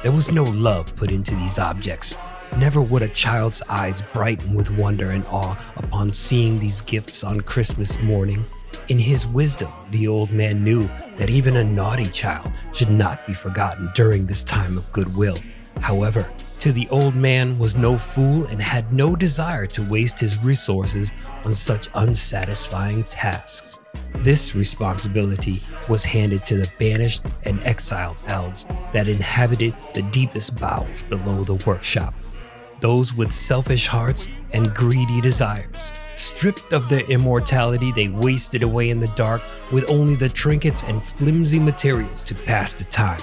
There 0.02 0.12
was 0.12 0.30
no 0.30 0.42
love 0.42 0.94
put 0.96 1.10
into 1.10 1.34
these 1.34 1.58
objects. 1.58 2.16
Never 2.56 2.80
would 2.80 3.02
a 3.02 3.08
child's 3.08 3.62
eyes 3.68 4.02
brighten 4.12 4.54
with 4.54 4.70
wonder 4.70 5.10
and 5.10 5.24
awe 5.26 5.58
upon 5.76 6.12
seeing 6.12 6.58
these 6.58 6.82
gifts 6.82 7.24
on 7.24 7.40
Christmas 7.40 8.00
morning. 8.02 8.44
In 8.88 8.98
his 8.98 9.26
wisdom, 9.26 9.72
the 9.90 10.06
old 10.08 10.30
man 10.30 10.62
knew 10.62 10.88
that 11.16 11.30
even 11.30 11.56
a 11.56 11.64
naughty 11.64 12.08
child 12.08 12.50
should 12.72 12.90
not 12.90 13.26
be 13.26 13.32
forgotten 13.32 13.90
during 13.94 14.26
this 14.26 14.44
time 14.44 14.76
of 14.76 14.92
goodwill. 14.92 15.38
However, 15.80 16.30
to 16.64 16.72
the 16.72 16.88
old 16.88 17.14
man 17.14 17.58
was 17.58 17.76
no 17.76 17.98
fool 17.98 18.46
and 18.46 18.62
had 18.62 18.90
no 18.90 19.14
desire 19.14 19.66
to 19.66 19.82
waste 19.82 20.18
his 20.18 20.42
resources 20.42 21.12
on 21.44 21.52
such 21.52 21.90
unsatisfying 21.92 23.04
tasks. 23.04 23.80
This 24.20 24.54
responsibility 24.54 25.62
was 25.90 26.06
handed 26.06 26.42
to 26.44 26.56
the 26.56 26.70
banished 26.78 27.22
and 27.42 27.62
exiled 27.64 28.16
elves 28.28 28.64
that 28.94 29.08
inhabited 29.08 29.76
the 29.92 30.00
deepest 30.04 30.58
bowels 30.58 31.02
below 31.02 31.44
the 31.44 31.62
workshop. 31.66 32.14
Those 32.80 33.14
with 33.14 33.30
selfish 33.30 33.86
hearts 33.86 34.30
and 34.54 34.74
greedy 34.74 35.20
desires. 35.20 35.92
Stripped 36.14 36.72
of 36.72 36.88
their 36.88 37.04
immortality, 37.10 37.92
they 37.92 38.08
wasted 38.08 38.62
away 38.62 38.88
in 38.88 39.00
the 39.00 39.08
dark 39.08 39.42
with 39.70 39.84
only 39.90 40.16
the 40.16 40.30
trinkets 40.30 40.82
and 40.82 41.04
flimsy 41.04 41.60
materials 41.60 42.22
to 42.22 42.34
pass 42.34 42.72
the 42.72 42.84
time. 42.84 43.20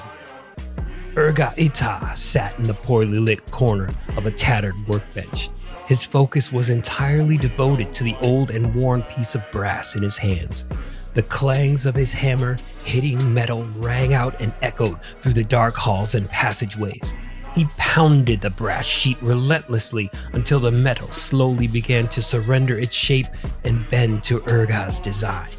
Urga 1.18 1.54
Ita 1.60 2.14
sat 2.16 2.58
in 2.58 2.64
the 2.64 2.74
poorly 2.74 3.20
lit 3.20 3.52
corner 3.52 3.94
of 4.16 4.26
a 4.26 4.32
tattered 4.32 4.76
workbench. 4.88 5.50
His 5.86 6.06
focus 6.06 6.54
was 6.54 6.70
entirely 6.70 7.36
devoted 7.36 7.92
to 7.94 8.06
the 8.06 8.16
old 8.22 8.50
and 8.50 8.74
worn 8.74 9.02
piece 9.04 9.36
of 9.36 9.44
brass 9.52 9.98
in 9.98 10.04
his 10.04 10.18
hands. 10.18 10.66
The 11.14 11.24
clangs 11.24 11.86
of 11.86 11.96
his 11.96 12.14
hammer 12.14 12.58
hitting 12.86 13.34
metal 13.34 13.66
rang 13.76 14.14
out 14.14 14.40
and 14.40 14.54
echoed 14.62 15.04
through 15.22 15.34
the 15.34 15.44
dark 15.44 15.76
halls 15.76 16.16
and 16.16 16.30
passageways. 16.30 17.14
He 17.56 17.66
pounded 17.78 18.40
the 18.40 18.50
brass 18.50 18.86
sheet 18.86 19.22
relentlessly 19.22 20.10
until 20.32 20.62
the 20.62 20.72
metal 20.72 21.12
slowly 21.12 21.68
began 21.68 22.08
to 22.10 22.22
surrender 22.22 22.80
its 22.80 22.96
shape 22.96 23.28
and 23.66 23.90
bend 23.90 24.24
to 24.24 24.42
Urga's 24.48 25.02
design. 25.02 25.50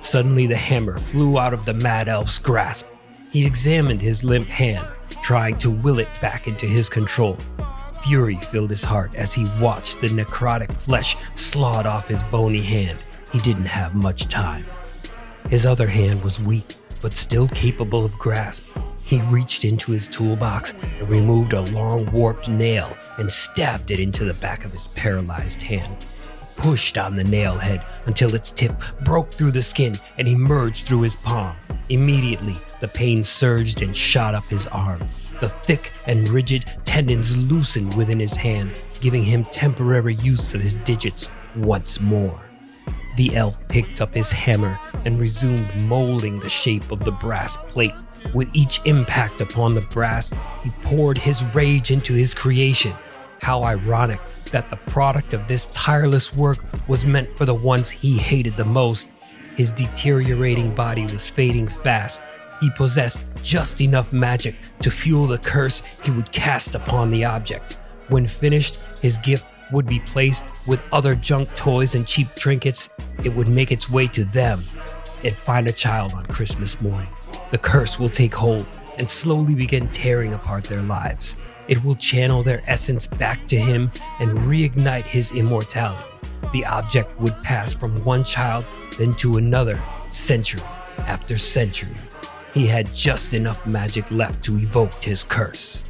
Suddenly, 0.00 0.46
the 0.46 0.56
hammer 0.56 0.98
flew 0.98 1.38
out 1.38 1.52
of 1.52 1.66
the 1.66 1.74
Mad 1.74 2.08
Elf's 2.08 2.38
grasp. 2.38 2.88
He 3.30 3.44
examined 3.44 4.00
his 4.00 4.24
limp 4.24 4.48
hand, 4.48 4.86
trying 5.22 5.56
to 5.58 5.70
will 5.70 5.98
it 6.00 6.20
back 6.20 6.48
into 6.48 6.66
his 6.66 6.88
control. 6.88 7.38
Fury 8.02 8.36
filled 8.36 8.70
his 8.70 8.82
heart 8.82 9.14
as 9.14 9.32
he 9.32 9.46
watched 9.60 10.00
the 10.00 10.08
necrotic 10.08 10.72
flesh 10.72 11.16
slot 11.34 11.86
off 11.86 12.08
his 12.08 12.24
bony 12.24 12.60
hand. 12.60 12.98
He 13.32 13.38
didn't 13.38 13.66
have 13.66 13.94
much 13.94 14.26
time. 14.26 14.66
His 15.48 15.64
other 15.64 15.86
hand 15.86 16.22
was 16.22 16.40
weak, 16.40 16.74
but 17.00 17.14
still 17.14 17.48
capable 17.48 18.04
of 18.04 18.18
grasp. 18.18 18.66
He 19.04 19.20
reached 19.22 19.64
into 19.64 19.92
his 19.92 20.08
toolbox 20.08 20.74
and 20.98 21.08
removed 21.08 21.52
a 21.52 21.60
long 21.60 22.10
warped 22.10 22.48
nail 22.48 22.96
and 23.18 23.30
stabbed 23.30 23.90
it 23.90 24.00
into 24.00 24.24
the 24.24 24.34
back 24.34 24.64
of 24.64 24.72
his 24.72 24.88
paralyzed 24.88 25.62
hand. 25.62 26.04
He 26.62 26.68
pushed 26.68 26.96
on 26.96 27.16
the 27.16 27.24
nail 27.24 27.58
head 27.58 27.84
until 28.06 28.34
its 28.36 28.52
tip 28.52 28.80
broke 29.04 29.32
through 29.32 29.50
the 29.50 29.62
skin 29.62 29.98
and 30.16 30.28
emerged 30.28 30.86
through 30.86 31.02
his 31.02 31.16
palm. 31.16 31.56
Immediately, 31.88 32.56
the 32.80 32.86
pain 32.86 33.24
surged 33.24 33.82
and 33.82 33.94
shot 33.94 34.34
up 34.34 34.44
his 34.44 34.68
arm. 34.68 35.08
The 35.40 35.48
thick 35.48 35.92
and 36.06 36.28
rigid 36.28 36.72
tendons 36.84 37.36
loosened 37.36 37.94
within 37.94 38.20
his 38.20 38.36
hand, 38.36 38.72
giving 39.00 39.24
him 39.24 39.44
temporary 39.46 40.14
use 40.14 40.54
of 40.54 40.60
his 40.60 40.78
digits 40.78 41.30
once 41.56 42.00
more. 42.00 42.48
The 43.16 43.34
elf 43.34 43.58
picked 43.68 44.00
up 44.00 44.14
his 44.14 44.30
hammer 44.30 44.78
and 45.04 45.18
resumed 45.18 45.74
molding 45.76 46.38
the 46.38 46.48
shape 46.48 46.92
of 46.92 47.04
the 47.04 47.12
brass 47.12 47.56
plate. 47.56 47.94
With 48.34 48.54
each 48.54 48.80
impact 48.84 49.40
upon 49.40 49.74
the 49.74 49.80
brass, 49.80 50.32
he 50.62 50.70
poured 50.84 51.18
his 51.18 51.44
rage 51.54 51.90
into 51.90 52.12
his 52.12 52.34
creation. 52.34 52.94
How 53.40 53.64
ironic 53.64 54.20
that 54.52 54.70
the 54.70 54.76
product 54.76 55.32
of 55.32 55.48
this 55.48 55.66
tireless 55.68 56.34
work 56.34 56.64
was 56.88 57.04
meant 57.04 57.36
for 57.36 57.44
the 57.44 57.54
ones 57.54 57.90
he 57.90 58.16
hated 58.16 58.56
the 58.56 58.64
most. 58.64 59.10
His 59.56 59.70
deteriorating 59.70 60.74
body 60.74 61.02
was 61.02 61.28
fading 61.28 61.68
fast. 61.68 62.22
He 62.60 62.70
possessed 62.70 63.26
just 63.42 63.80
enough 63.80 64.12
magic 64.12 64.54
to 64.80 64.90
fuel 64.90 65.26
the 65.26 65.38
curse 65.38 65.82
he 66.04 66.10
would 66.12 66.30
cast 66.30 66.74
upon 66.74 67.10
the 67.10 67.24
object. 67.24 67.78
When 68.08 68.26
finished, 68.26 68.78
his 69.00 69.18
gift 69.18 69.46
would 69.72 69.86
be 69.86 70.00
placed 70.00 70.46
with 70.66 70.82
other 70.92 71.14
junk 71.14 71.54
toys 71.56 71.94
and 71.94 72.06
cheap 72.06 72.28
trinkets. 72.34 72.90
It 73.24 73.34
would 73.34 73.48
make 73.48 73.72
its 73.72 73.90
way 73.90 74.06
to 74.08 74.24
them 74.24 74.64
and 75.24 75.34
find 75.34 75.66
a 75.66 75.72
child 75.72 76.12
on 76.14 76.26
Christmas 76.26 76.80
morning. 76.80 77.10
The 77.50 77.58
curse 77.58 77.98
will 77.98 78.08
take 78.08 78.34
hold 78.34 78.66
and 78.98 79.08
slowly 79.08 79.54
begin 79.54 79.88
tearing 79.88 80.34
apart 80.34 80.64
their 80.64 80.82
lives. 80.82 81.36
It 81.72 81.82
will 81.82 81.94
channel 81.94 82.42
their 82.42 82.60
essence 82.66 83.06
back 83.06 83.46
to 83.46 83.56
him 83.56 83.90
and 84.20 84.36
reignite 84.40 85.06
his 85.06 85.32
immortality. 85.32 86.04
The 86.52 86.66
object 86.66 87.18
would 87.18 87.42
pass 87.42 87.72
from 87.72 88.04
one 88.04 88.24
child 88.24 88.66
then 88.98 89.14
to 89.14 89.38
another, 89.38 89.80
century 90.10 90.60
after 90.98 91.38
century. 91.38 91.96
He 92.52 92.66
had 92.66 92.92
just 92.92 93.32
enough 93.32 93.64
magic 93.64 94.10
left 94.10 94.44
to 94.44 94.58
evoke 94.58 94.92
his 95.02 95.24
curse. 95.24 95.84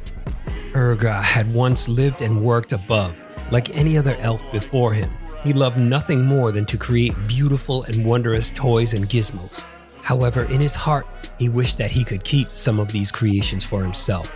Urga 0.73 1.21
had 1.21 1.53
once 1.53 1.89
lived 1.89 2.21
and 2.21 2.41
worked 2.41 2.71
above. 2.71 3.13
Like 3.51 3.75
any 3.75 3.97
other 3.97 4.15
elf 4.21 4.41
before 4.53 4.93
him, 4.93 5.11
he 5.43 5.51
loved 5.51 5.77
nothing 5.77 6.23
more 6.23 6.53
than 6.53 6.63
to 6.67 6.77
create 6.77 7.13
beautiful 7.27 7.83
and 7.83 8.05
wondrous 8.05 8.51
toys 8.51 8.93
and 8.93 9.09
gizmos. 9.09 9.65
However, 10.01 10.45
in 10.45 10.61
his 10.61 10.75
heart, 10.75 11.07
he 11.37 11.49
wished 11.49 11.77
that 11.79 11.91
he 11.91 12.05
could 12.05 12.23
keep 12.23 12.55
some 12.55 12.79
of 12.79 12.89
these 12.93 13.11
creations 13.11 13.65
for 13.65 13.83
himself. 13.83 14.29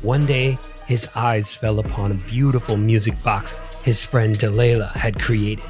One 0.00 0.24
day, 0.24 0.58
his 0.86 1.08
eyes 1.14 1.54
fell 1.54 1.78
upon 1.78 2.12
a 2.12 2.28
beautiful 2.28 2.76
music 2.76 3.20
box 3.22 3.54
his 3.82 4.04
friend 4.04 4.38
Delilah 4.38 4.92
had 4.94 5.20
created. 5.20 5.68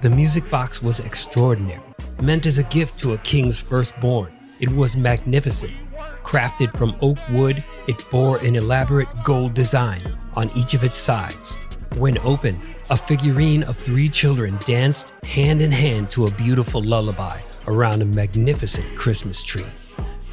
The 0.00 0.10
music 0.10 0.50
box 0.50 0.82
was 0.82 1.00
extraordinary, 1.00 1.82
meant 2.22 2.46
as 2.46 2.58
a 2.58 2.64
gift 2.64 2.98
to 3.00 3.14
a 3.14 3.18
king's 3.18 3.60
firstborn. 3.60 4.32
It 4.60 4.70
was 4.70 4.96
magnificent. 4.96 5.72
Crafted 6.22 6.76
from 6.76 6.96
oak 7.00 7.18
wood, 7.30 7.64
it 7.86 8.04
bore 8.10 8.38
an 8.38 8.54
elaborate 8.54 9.08
gold 9.24 9.54
design 9.54 10.18
on 10.34 10.50
each 10.56 10.74
of 10.74 10.84
its 10.84 10.96
sides. 10.96 11.58
When 11.94 12.18
open, 12.18 12.60
a 12.90 12.96
figurine 12.96 13.62
of 13.64 13.76
three 13.76 14.08
children 14.08 14.58
danced 14.64 15.14
hand 15.24 15.62
in 15.62 15.72
hand 15.72 16.10
to 16.10 16.26
a 16.26 16.30
beautiful 16.30 16.82
lullaby 16.82 17.40
around 17.66 18.02
a 18.02 18.06
magnificent 18.06 18.96
Christmas 18.96 19.42
tree. 19.42 19.66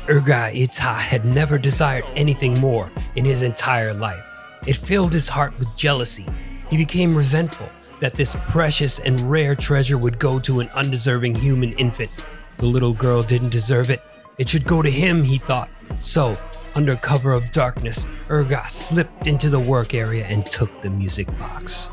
Urga 0.07 0.51
Ita 0.53 0.83
had 0.83 1.25
never 1.25 1.57
desired 1.57 2.05
anything 2.15 2.59
more 2.59 2.91
in 3.15 3.25
his 3.25 3.41
entire 3.41 3.91
life. 3.91 4.23
It 4.67 4.75
filled 4.75 5.13
his 5.13 5.29
heart 5.29 5.57
with 5.57 5.75
jealousy. 5.75 6.27
He 6.69 6.77
became 6.77 7.15
resentful 7.15 7.69
that 7.99 8.13
this 8.13 8.35
precious 8.47 8.99
and 8.99 9.19
rare 9.21 9.55
treasure 9.55 9.97
would 9.97 10.19
go 10.19 10.37
to 10.39 10.59
an 10.59 10.69
undeserving 10.69 11.33
human 11.35 11.73
infant. 11.73 12.11
The 12.57 12.67
little 12.67 12.93
girl 12.93 13.23
didn't 13.23 13.49
deserve 13.49 13.89
it. 13.89 14.03
It 14.37 14.47
should 14.47 14.67
go 14.67 14.83
to 14.83 14.91
him, 14.91 15.23
he 15.23 15.39
thought. 15.39 15.69
So, 16.01 16.37
under 16.75 16.95
cover 16.95 17.31
of 17.33 17.51
darkness, 17.51 18.05
Urga 18.29 18.69
slipped 18.69 19.25
into 19.25 19.49
the 19.49 19.59
work 19.59 19.95
area 19.95 20.25
and 20.25 20.45
took 20.45 20.83
the 20.83 20.89
music 20.89 21.27
box. 21.39 21.89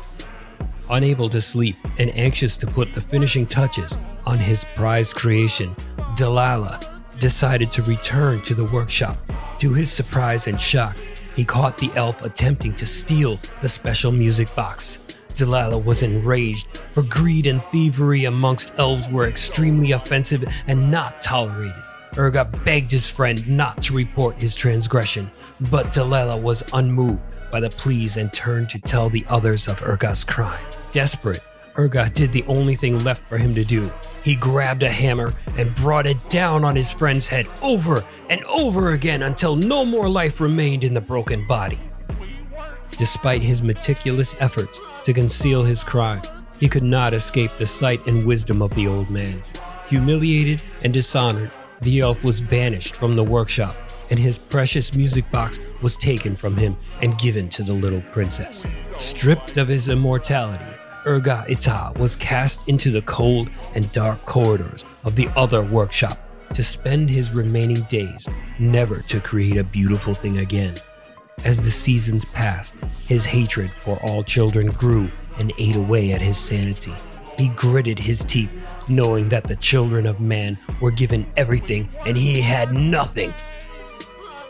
Unable 0.89 1.29
to 1.29 1.41
sleep 1.41 1.77
and 1.97 2.15
anxious 2.15 2.57
to 2.57 2.67
put 2.67 2.93
the 2.93 3.01
finishing 3.01 3.47
touches 3.47 3.97
on 4.25 4.37
his 4.37 4.65
prize 4.75 5.13
creation, 5.13 5.75
Delilah 6.15 6.92
decided 7.23 7.71
to 7.71 7.81
return 7.83 8.41
to 8.41 8.53
the 8.53 8.65
workshop. 8.65 9.17
To 9.59 9.71
his 9.71 9.89
surprise 9.89 10.47
and 10.47 10.59
shock, 10.59 10.97
he 11.37 11.45
caught 11.45 11.77
the 11.77 11.89
elf 11.95 12.21
attempting 12.21 12.73
to 12.73 12.85
steal 12.85 13.39
the 13.61 13.69
special 13.69 14.11
music 14.11 14.53
box. 14.57 14.99
Delilah 15.37 15.77
was 15.77 16.03
enraged, 16.03 16.67
for 16.91 17.01
greed 17.01 17.47
and 17.47 17.63
thievery 17.71 18.25
amongst 18.25 18.77
elves 18.77 19.07
were 19.09 19.29
extremely 19.29 19.93
offensive 19.93 20.43
and 20.67 20.91
not 20.91 21.21
tolerated. 21.21 21.81
Urga 22.17 22.43
begged 22.65 22.91
his 22.91 23.09
friend 23.09 23.47
not 23.47 23.81
to 23.83 23.95
report 23.95 24.37
his 24.37 24.53
transgression, 24.53 25.31
but 25.71 25.93
Delilah 25.93 26.35
was 26.35 26.61
unmoved 26.73 27.21
by 27.49 27.61
the 27.61 27.69
pleas 27.69 28.17
and 28.17 28.33
turned 28.33 28.69
to 28.71 28.79
tell 28.79 29.09
the 29.09 29.25
others 29.29 29.69
of 29.69 29.81
Urga's 29.81 30.25
crime. 30.25 30.65
Desperate, 30.91 31.41
Urga 31.77 32.09
did 32.13 32.31
the 32.31 32.43
only 32.43 32.75
thing 32.75 33.03
left 33.03 33.27
for 33.27 33.37
him 33.37 33.55
to 33.55 33.63
do. 33.63 33.91
He 34.23 34.35
grabbed 34.35 34.83
a 34.83 34.89
hammer 34.89 35.33
and 35.57 35.73
brought 35.75 36.05
it 36.05 36.29
down 36.29 36.63
on 36.63 36.75
his 36.75 36.93
friend's 36.93 37.27
head 37.27 37.47
over 37.61 38.05
and 38.29 38.43
over 38.45 38.91
again 38.91 39.23
until 39.23 39.55
no 39.55 39.83
more 39.83 40.07
life 40.07 40.39
remained 40.39 40.83
in 40.83 40.93
the 40.93 41.01
broken 41.01 41.47
body. 41.47 41.79
Despite 42.91 43.41
his 43.41 43.63
meticulous 43.63 44.35
efforts 44.39 44.79
to 45.03 45.13
conceal 45.13 45.63
his 45.63 45.83
crime, 45.83 46.21
he 46.59 46.69
could 46.69 46.83
not 46.83 47.13
escape 47.13 47.51
the 47.57 47.65
sight 47.65 48.05
and 48.07 48.25
wisdom 48.25 48.61
of 48.61 48.73
the 48.75 48.87
old 48.87 49.09
man. 49.09 49.41
Humiliated 49.87 50.61
and 50.83 50.93
dishonored, 50.93 51.51
the 51.81 51.99
elf 51.99 52.23
was 52.23 52.39
banished 52.39 52.95
from 52.95 53.15
the 53.15 53.23
workshop, 53.23 53.75
and 54.09 54.19
his 54.19 54.37
precious 54.37 54.95
music 54.95 55.29
box 55.31 55.59
was 55.81 55.97
taken 55.97 56.35
from 56.35 56.55
him 56.55 56.77
and 57.01 57.17
given 57.17 57.49
to 57.49 57.63
the 57.63 57.73
little 57.73 58.01
princess. 58.11 58.65
Stripped 58.99 59.57
of 59.57 59.67
his 59.67 59.89
immortality, 59.89 60.77
Urga 61.05 61.45
Ita 61.49 61.91
was 61.99 62.15
cast 62.15 62.67
into 62.69 62.89
the 62.89 63.01
cold 63.01 63.49
and 63.75 63.91
dark 63.91 64.25
corridors 64.25 64.85
of 65.03 65.15
the 65.15 65.27
other 65.35 65.61
workshop 65.61 66.17
to 66.53 66.63
spend 66.63 67.09
his 67.09 67.33
remaining 67.33 67.81
days 67.83 68.29
never 68.57 69.01
to 69.01 69.19
create 69.19 69.57
a 69.57 69.63
beautiful 69.63 70.13
thing 70.13 70.37
again. 70.37 70.75
As 71.43 71.57
the 71.57 71.71
seasons 71.71 72.23
passed, 72.23 72.75
his 73.07 73.25
hatred 73.25 73.71
for 73.81 73.97
all 74.03 74.23
children 74.23 74.67
grew 74.67 75.09
and 75.39 75.51
ate 75.57 75.75
away 75.75 76.13
at 76.13 76.21
his 76.21 76.37
sanity. 76.37 76.93
He 77.37 77.49
gritted 77.49 77.99
his 77.99 78.23
teeth, 78.23 78.51
knowing 78.87 79.27
that 79.29 79.47
the 79.47 79.55
children 79.55 80.05
of 80.05 80.21
man 80.21 80.57
were 80.79 80.91
given 80.91 81.25
everything 81.35 81.89
and 82.05 82.15
he 82.15 82.39
had 82.39 82.71
nothing. 82.71 83.33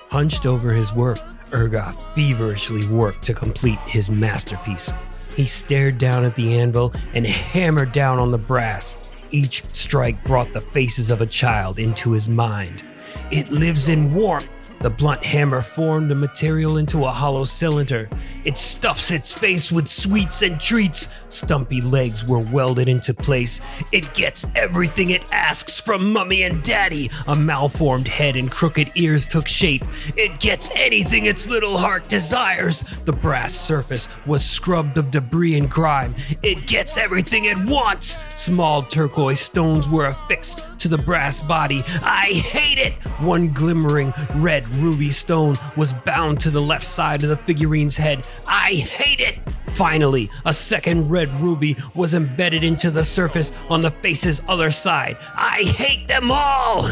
Hunched 0.09 0.45
over 0.45 0.71
his 0.71 0.93
work, 0.93 1.19
Urga 1.51 1.95
feverishly 2.13 2.85
worked 2.87 3.23
to 3.25 3.33
complete 3.33 3.79
his 3.87 4.11
masterpiece. 4.11 4.93
He 5.35 5.45
stared 5.45 5.97
down 5.97 6.23
at 6.25 6.35
the 6.35 6.59
anvil 6.59 6.93
and 7.13 7.25
hammered 7.25 7.91
down 7.91 8.19
on 8.19 8.31
the 8.31 8.37
brass. 8.37 8.97
Each 9.31 9.63
strike 9.71 10.23
brought 10.23 10.53
the 10.53 10.61
faces 10.61 11.09
of 11.09 11.21
a 11.21 11.25
child 11.25 11.79
into 11.79 12.11
his 12.11 12.29
mind. 12.29 12.83
It 13.31 13.51
lives 13.51 13.89
in 13.89 14.13
warmth. 14.13 14.49
The 14.83 14.89
blunt 14.89 15.23
hammer 15.23 15.61
formed 15.61 16.11
the 16.11 16.15
material 16.15 16.75
into 16.75 17.05
a 17.05 17.09
hollow 17.09 17.45
cylinder. 17.45 18.09
It 18.43 18.57
stuffs 18.57 19.11
its 19.11 19.31
face 19.31 19.71
with 19.71 19.87
sweets 19.87 20.41
and 20.41 20.59
treats. 20.59 21.07
Stumpy 21.29 21.79
legs 21.79 22.27
were 22.27 22.39
welded 22.39 22.89
into 22.89 23.13
place. 23.13 23.61
It 23.93 24.13
gets 24.13 24.45
everything 24.57 25.11
it 25.11 25.23
asks 25.31 25.79
from 25.79 26.11
mummy 26.11 26.43
and 26.43 26.61
daddy. 26.63 27.09
A 27.27 27.35
malformed 27.35 28.09
head 28.09 28.35
and 28.35 28.51
crooked 28.51 28.91
ears 28.95 29.25
took 29.25 29.47
shape. 29.47 29.85
It 30.17 30.41
gets 30.41 30.69
anything 30.75 31.27
its 31.27 31.47
little 31.47 31.77
heart 31.77 32.09
desires. 32.09 32.81
The 33.05 33.13
brass 33.13 33.53
surface 33.53 34.09
was 34.25 34.43
scrubbed 34.43 34.97
of 34.97 35.11
debris 35.11 35.57
and 35.57 35.71
grime. 35.71 36.13
It 36.41 36.67
gets 36.67 36.97
everything 36.97 37.45
it 37.45 37.57
wants. 37.57 38.17
Small 38.35 38.83
turquoise 38.83 39.39
stones 39.39 39.87
were 39.87 40.07
affixed 40.07 40.77
to 40.79 40.89
the 40.89 40.97
brass 40.97 41.39
body. 41.39 41.83
I 42.01 42.33
hate 42.33 42.79
it! 42.79 42.95
One 43.21 43.47
glimmering 43.53 44.13
red 44.35 44.65
ruby 44.75 45.09
stone 45.09 45.57
was 45.75 45.93
bound 45.93 46.39
to 46.41 46.49
the 46.49 46.61
left 46.61 46.85
side 46.85 47.23
of 47.23 47.29
the 47.29 47.37
figurine's 47.37 47.97
head. 47.97 48.25
I 48.45 48.73
hate 48.73 49.19
it! 49.19 49.39
Finally, 49.71 50.29
a 50.45 50.53
second 50.53 51.09
red 51.09 51.29
ruby 51.41 51.75
was 51.95 52.13
embedded 52.13 52.63
into 52.63 52.91
the 52.91 53.03
surface 53.03 53.51
on 53.69 53.81
the 53.81 53.91
face's 53.91 54.41
other 54.47 54.71
side. 54.71 55.17
I 55.35 55.63
hate 55.63 56.07
them 56.07 56.31
all! 56.31 56.89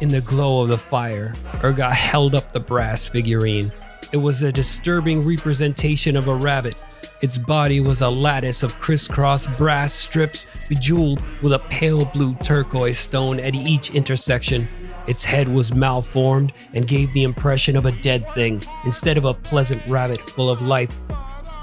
In 0.00 0.08
the 0.08 0.20
glow 0.20 0.62
of 0.62 0.68
the 0.68 0.78
fire, 0.78 1.34
Urga 1.64 1.90
held 1.90 2.34
up 2.34 2.52
the 2.52 2.60
brass 2.60 3.08
figurine. 3.08 3.72
It 4.12 4.18
was 4.18 4.42
a 4.42 4.52
disturbing 4.52 5.26
representation 5.26 6.16
of 6.16 6.28
a 6.28 6.34
rabbit. 6.34 6.76
Its 7.22 7.38
body 7.38 7.80
was 7.80 8.02
a 8.02 8.10
lattice 8.10 8.62
of 8.62 8.78
crisscross 8.78 9.46
brass 9.56 9.92
strips 9.92 10.46
bejeweled 10.68 11.22
with 11.42 11.54
a 11.54 11.58
pale 11.58 12.04
blue 12.04 12.34
turquoise 12.36 12.98
stone 12.98 13.40
at 13.40 13.54
each 13.54 13.94
intersection. 13.94 14.68
Its 15.06 15.24
head 15.24 15.48
was 15.48 15.74
malformed 15.74 16.52
and 16.74 16.88
gave 16.88 17.12
the 17.12 17.22
impression 17.22 17.76
of 17.76 17.86
a 17.86 17.92
dead 17.92 18.28
thing 18.34 18.62
instead 18.84 19.16
of 19.16 19.24
a 19.24 19.34
pleasant 19.34 19.86
rabbit 19.86 20.20
full 20.20 20.50
of 20.50 20.62
life. 20.62 20.90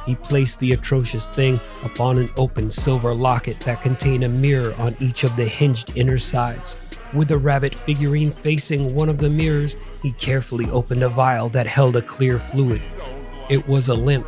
He 0.06 0.16
placed 0.16 0.60
the 0.60 0.74
atrocious 0.74 1.30
thing 1.30 1.60
upon 1.84 2.18
an 2.18 2.30
open 2.36 2.70
silver 2.70 3.14
locket 3.14 3.60
that 3.62 3.82
contained 3.82 4.24
a 4.24 4.30
mirror 4.30 4.74
on 4.76 4.96
each 5.00 5.24
of 5.24 5.36
the 5.36 5.46
hinged 5.46 5.96
inner 5.96 6.18
sides. 6.18 6.78
With 7.14 7.28
the 7.28 7.38
rabbit 7.38 7.76
figurine 7.76 8.32
facing 8.32 8.96
one 8.96 9.08
of 9.08 9.20
the 9.20 9.30
mirrors, 9.30 9.78
he 10.02 10.12
carefully 10.14 10.70
opened 10.70 11.04
a 11.04 11.10
vial 11.10 11.50
that 11.50 11.68
held 11.68 11.96
a 11.96 12.02
clear 12.02 12.40
fluid. 12.40 12.82
It 13.50 13.68
was 13.68 13.88
a 13.88 13.94
lymph. 13.94 14.28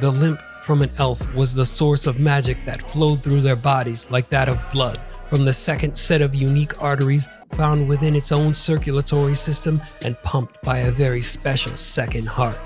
The 0.00 0.10
lymph 0.10 0.40
from 0.62 0.82
an 0.82 0.90
elf 0.96 1.34
was 1.34 1.54
the 1.54 1.66
source 1.66 2.06
of 2.06 2.18
magic 2.18 2.64
that 2.64 2.90
flowed 2.90 3.22
through 3.22 3.42
their 3.42 3.56
bodies 3.56 4.10
like 4.10 4.28
that 4.30 4.48
of 4.48 4.58
blood 4.72 5.00
from 5.28 5.44
the 5.44 5.52
second 5.52 5.96
set 5.96 6.22
of 6.22 6.34
unique 6.34 6.80
arteries 6.82 7.28
found 7.52 7.88
within 7.88 8.16
its 8.16 8.32
own 8.32 8.54
circulatory 8.54 9.34
system 9.34 9.80
and 10.04 10.20
pumped 10.22 10.60
by 10.62 10.78
a 10.78 10.90
very 10.90 11.20
special 11.20 11.76
second 11.76 12.28
heart. 12.28 12.58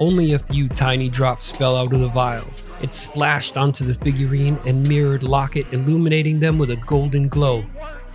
Only 0.00 0.32
a 0.32 0.38
few 0.38 0.68
tiny 0.68 1.08
drops 1.08 1.50
fell 1.50 1.76
out 1.76 1.92
of 1.92 2.00
the 2.00 2.08
vial. 2.08 2.48
It 2.80 2.92
splashed 2.92 3.56
onto 3.56 3.84
the 3.84 3.94
figurine 3.94 4.58
and 4.64 4.86
mirrored 4.86 5.24
Locket, 5.24 5.72
illuminating 5.72 6.38
them 6.38 6.58
with 6.58 6.70
a 6.70 6.76
golden 6.76 7.28
glow. 7.28 7.64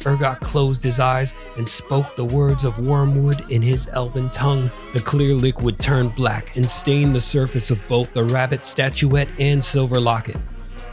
Urgot 0.05 0.39
closed 0.41 0.83
his 0.83 0.99
eyes 0.99 1.33
and 1.57 1.67
spoke 1.67 2.15
the 2.15 2.25
words 2.25 2.63
of 2.63 2.79
wormwood 2.79 3.49
in 3.51 3.61
his 3.61 3.89
elven 3.89 4.29
tongue. 4.29 4.71
The 4.93 5.01
clear 5.01 5.33
liquid 5.33 5.79
turned 5.79 6.15
black 6.15 6.55
and 6.55 6.69
stained 6.69 7.15
the 7.15 7.21
surface 7.21 7.71
of 7.71 7.85
both 7.87 8.13
the 8.13 8.23
rabbit 8.23 8.65
statuette 8.65 9.29
and 9.39 9.63
silver 9.63 9.99
locket. 9.99 10.37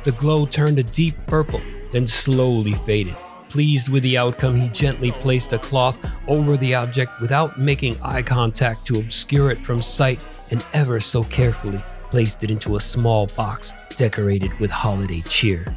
The 0.04 0.12
glow 0.12 0.46
turned 0.46 0.78
a 0.78 0.82
deep 0.82 1.14
purple, 1.26 1.60
then 1.92 2.06
slowly 2.06 2.72
faded. 2.72 3.16
Pleased 3.50 3.88
with 3.88 4.04
the 4.04 4.16
outcome, 4.16 4.54
he 4.54 4.68
gently 4.68 5.10
placed 5.10 5.52
a 5.52 5.58
cloth 5.58 5.98
over 6.28 6.56
the 6.56 6.76
object 6.76 7.20
without 7.20 7.58
making 7.58 8.00
eye 8.00 8.22
contact 8.22 8.86
to 8.86 9.00
obscure 9.00 9.50
it 9.50 9.58
from 9.58 9.82
sight 9.82 10.20
and 10.52 10.64
ever 10.72 11.00
so 11.00 11.24
carefully 11.24 11.82
placed 12.04 12.44
it 12.44 12.52
into 12.52 12.76
a 12.76 12.80
small 12.80 13.26
box 13.36 13.72
decorated 13.96 14.56
with 14.60 14.70
holiday 14.70 15.20
cheer. 15.22 15.74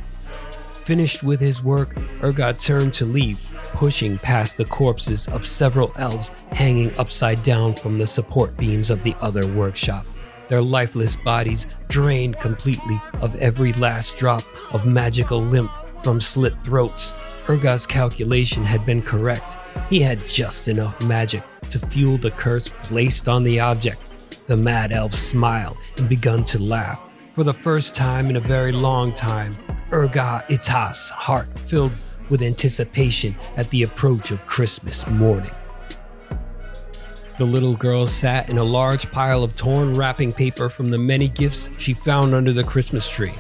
Finished 0.83 1.23
with 1.23 1.41
his 1.41 1.63
work, 1.63 1.95
Urgot 2.21 2.63
turned 2.63 2.93
to 2.93 3.05
leave, 3.05 3.39
pushing 3.73 4.19
past 4.19 4.57
the 4.57 4.65
corpses 4.65 5.27
of 5.27 5.43
several 5.43 5.91
elves 5.97 6.29
hanging 6.51 6.95
upside 6.99 7.41
down 7.41 7.73
from 7.73 7.95
the 7.95 8.05
support 8.05 8.55
beams 8.55 8.91
of 8.91 9.01
the 9.01 9.15
other 9.19 9.47
workshop. 9.47 10.05
Their 10.47 10.61
lifeless 10.61 11.15
bodies 11.15 11.65
drained 11.87 12.39
completely 12.39 13.01
of 13.21 13.33
every 13.37 13.73
last 13.73 14.15
drop 14.17 14.43
of 14.73 14.85
magical 14.85 15.41
lymph 15.41 15.71
from 16.03 16.21
slit 16.21 16.53
throats. 16.63 17.13
Urgot's 17.49 17.85
calculation 17.85 18.63
had 18.63 18.85
been 18.85 19.01
correct. 19.01 19.57
He 19.89 19.99
had 19.99 20.25
just 20.25 20.69
enough 20.69 21.01
magic 21.03 21.43
to 21.69 21.79
fuel 21.79 22.17
the 22.17 22.31
curse 22.31 22.69
placed 22.83 23.27
on 23.27 23.43
the 23.43 23.59
object. 23.59 24.01
The 24.47 24.55
mad 24.55 24.91
elf 24.91 25.13
smiled 25.13 25.77
and 25.97 26.07
began 26.07 26.43
to 26.45 26.63
laugh. 26.63 27.01
For 27.33 27.43
the 27.43 27.53
first 27.53 27.95
time 27.95 28.29
in 28.29 28.37
a 28.37 28.41
very 28.41 28.71
long 28.71 29.13
time, 29.13 29.57
Urga 29.91 30.45
Itas' 30.49 31.11
heart 31.11 31.49
filled 31.59 31.91
with 32.29 32.41
anticipation 32.41 33.35
at 33.57 33.69
the 33.71 33.83
approach 33.83 34.31
of 34.31 34.45
Christmas 34.45 35.05
morning. 35.07 35.53
The 37.37 37.45
little 37.45 37.75
girl 37.75 38.05
sat 38.07 38.49
in 38.49 38.57
a 38.57 38.63
large 38.63 39.11
pile 39.11 39.43
of 39.43 39.55
torn 39.55 39.95
wrapping 39.95 40.33
paper 40.33 40.69
from 40.69 40.91
the 40.91 40.97
many 40.97 41.27
gifts 41.27 41.69
she 41.77 41.93
found 41.93 42.33
under 42.33 42.53
the 42.53 42.63
Christmas 42.63 43.09
tree. 43.09 43.33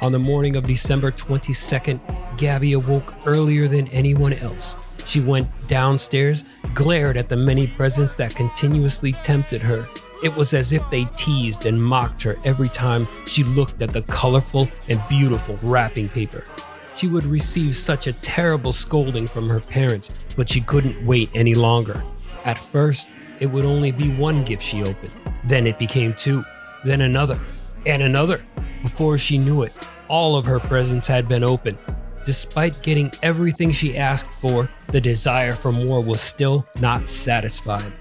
On 0.00 0.12
the 0.12 0.18
morning 0.18 0.54
of 0.54 0.64
December 0.64 1.10
22nd, 1.10 2.38
Gabby 2.38 2.74
awoke 2.74 3.14
earlier 3.26 3.66
than 3.66 3.88
anyone 3.88 4.32
else. 4.32 4.76
She 5.04 5.20
went 5.20 5.48
downstairs, 5.66 6.44
glared 6.72 7.16
at 7.16 7.28
the 7.28 7.36
many 7.36 7.66
presents 7.66 8.14
that 8.14 8.36
continuously 8.36 9.10
tempted 9.10 9.60
her. 9.60 9.88
It 10.22 10.32
was 10.36 10.54
as 10.54 10.72
if 10.72 10.88
they 10.88 11.06
teased 11.16 11.66
and 11.66 11.82
mocked 11.82 12.22
her 12.22 12.36
every 12.44 12.68
time 12.68 13.08
she 13.26 13.42
looked 13.42 13.82
at 13.82 13.92
the 13.92 14.02
colorful 14.02 14.68
and 14.88 15.02
beautiful 15.08 15.58
wrapping 15.64 16.10
paper. 16.10 16.46
She 16.94 17.08
would 17.08 17.26
receive 17.26 17.74
such 17.74 18.06
a 18.06 18.12
terrible 18.12 18.70
scolding 18.70 19.26
from 19.26 19.48
her 19.48 19.60
parents, 19.60 20.12
but 20.36 20.48
she 20.48 20.60
couldn't 20.60 21.04
wait 21.04 21.28
any 21.34 21.56
longer. 21.56 22.04
At 22.44 22.56
first, 22.56 23.10
it 23.40 23.46
would 23.46 23.64
only 23.64 23.90
be 23.90 24.14
one 24.14 24.44
gift 24.44 24.62
she 24.62 24.84
opened. 24.84 25.12
Then 25.44 25.66
it 25.66 25.76
became 25.76 26.14
two, 26.14 26.44
then 26.84 27.00
another, 27.00 27.38
and 27.86 28.02
another. 28.02 28.44
Before 28.82 29.18
she 29.18 29.38
knew 29.38 29.62
it, 29.62 29.72
all 30.08 30.36
of 30.36 30.44
her 30.46 30.60
presents 30.60 31.06
had 31.06 31.28
been 31.28 31.44
opened. 31.44 31.78
Despite 32.24 32.82
getting 32.82 33.10
everything 33.22 33.72
she 33.72 33.96
asked 33.96 34.30
for, 34.30 34.70
the 34.90 35.00
desire 35.00 35.52
for 35.52 35.72
more 35.72 36.00
was 36.00 36.20
still 36.20 36.66
not 36.80 37.08
satisfied. 37.08 37.92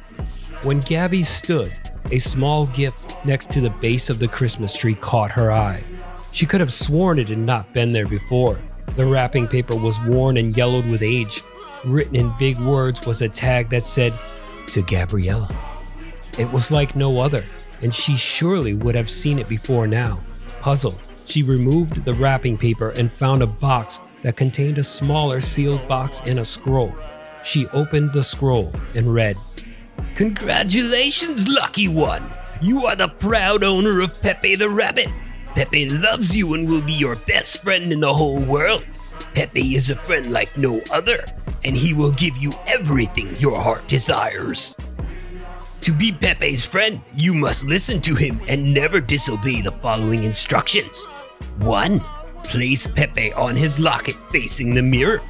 When 0.63 0.79
Gabby 0.81 1.23
stood, 1.23 1.73
a 2.11 2.19
small 2.19 2.67
gift 2.67 3.15
next 3.25 3.51
to 3.51 3.61
the 3.61 3.69
base 3.69 4.09
of 4.09 4.19
the 4.19 4.27
Christmas 4.27 4.75
tree 4.75 4.95
caught 4.95 5.31
her 5.31 5.51
eye. 5.51 5.83
She 6.31 6.45
could 6.45 6.59
have 6.59 6.73
sworn 6.73 7.19
it 7.19 7.29
had 7.29 7.37
not 7.37 7.73
been 7.73 7.93
there 7.93 8.07
before. 8.07 8.59
The 8.95 9.05
wrapping 9.05 9.47
paper 9.47 9.75
was 9.75 10.01
worn 10.01 10.37
and 10.37 10.55
yellowed 10.55 10.85
with 10.85 11.01
age. 11.01 11.41
Written 11.85 12.15
in 12.15 12.33
big 12.37 12.59
words 12.59 13.05
was 13.05 13.21
a 13.21 13.29
tag 13.29 13.69
that 13.69 13.85
said, 13.85 14.17
To 14.67 14.81
Gabriella. 14.81 15.55
It 16.37 16.51
was 16.51 16.71
like 16.71 16.95
no 16.95 17.19
other, 17.19 17.45
and 17.81 17.93
she 17.93 18.15
surely 18.15 18.73
would 18.73 18.95
have 18.95 19.09
seen 19.09 19.39
it 19.39 19.49
before 19.49 19.87
now. 19.87 20.19
Puzzled, 20.61 20.99
she 21.25 21.43
removed 21.43 22.05
the 22.05 22.13
wrapping 22.13 22.57
paper 22.57 22.89
and 22.89 23.11
found 23.11 23.41
a 23.41 23.47
box 23.47 23.99
that 24.21 24.37
contained 24.37 24.77
a 24.77 24.83
smaller 24.83 25.39
sealed 25.39 25.87
box 25.87 26.21
and 26.25 26.39
a 26.39 26.43
scroll. 26.43 26.93
She 27.43 27.67
opened 27.67 28.13
the 28.13 28.23
scroll 28.23 28.71
and 28.95 29.13
read, 29.13 29.37
Congratulations, 30.15 31.47
lucky 31.47 31.87
one! 31.87 32.31
You 32.61 32.85
are 32.85 32.95
the 32.95 33.07
proud 33.07 33.63
owner 33.63 34.01
of 34.01 34.19
Pepe 34.21 34.55
the 34.55 34.69
Rabbit. 34.69 35.09
Pepe 35.53 35.89
loves 35.89 36.35
you 36.35 36.53
and 36.55 36.67
will 36.67 36.81
be 36.81 36.93
your 36.93 37.15
best 37.15 37.61
friend 37.63 37.91
in 37.91 37.99
the 37.99 38.13
whole 38.13 38.41
world. 38.41 38.85
Pepe 39.33 39.75
is 39.75 39.89
a 39.89 39.95
friend 39.95 40.31
like 40.31 40.57
no 40.57 40.81
other, 40.91 41.23
and 41.63 41.75
he 41.75 41.93
will 41.93 42.11
give 42.11 42.37
you 42.37 42.53
everything 42.65 43.35
your 43.35 43.59
heart 43.59 43.87
desires. 43.87 44.75
To 45.81 45.93
be 45.93 46.11
Pepe's 46.11 46.67
friend, 46.67 47.01
you 47.15 47.33
must 47.33 47.65
listen 47.65 48.01
to 48.01 48.15
him 48.15 48.41
and 48.47 48.73
never 48.73 48.99
disobey 48.99 49.61
the 49.61 49.71
following 49.71 50.23
instructions. 50.23 51.05
1. 51.59 51.99
Place 52.43 52.87
Pepe 52.87 53.33
on 53.33 53.55
his 53.55 53.79
locket 53.79 54.15
facing 54.31 54.73
the 54.73 54.81
mirror. 54.81 55.21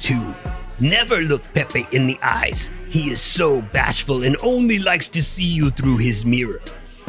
2. 0.00 0.34
Never 0.80 1.20
look 1.20 1.42
Pepe 1.54 1.86
in 1.92 2.06
the 2.06 2.18
eyes. 2.22 2.70
He 2.88 3.10
is 3.10 3.20
so 3.20 3.62
bashful 3.62 4.24
and 4.24 4.36
only 4.42 4.78
likes 4.78 5.08
to 5.08 5.22
see 5.22 5.46
you 5.46 5.70
through 5.70 5.98
his 5.98 6.24
mirror. 6.24 6.60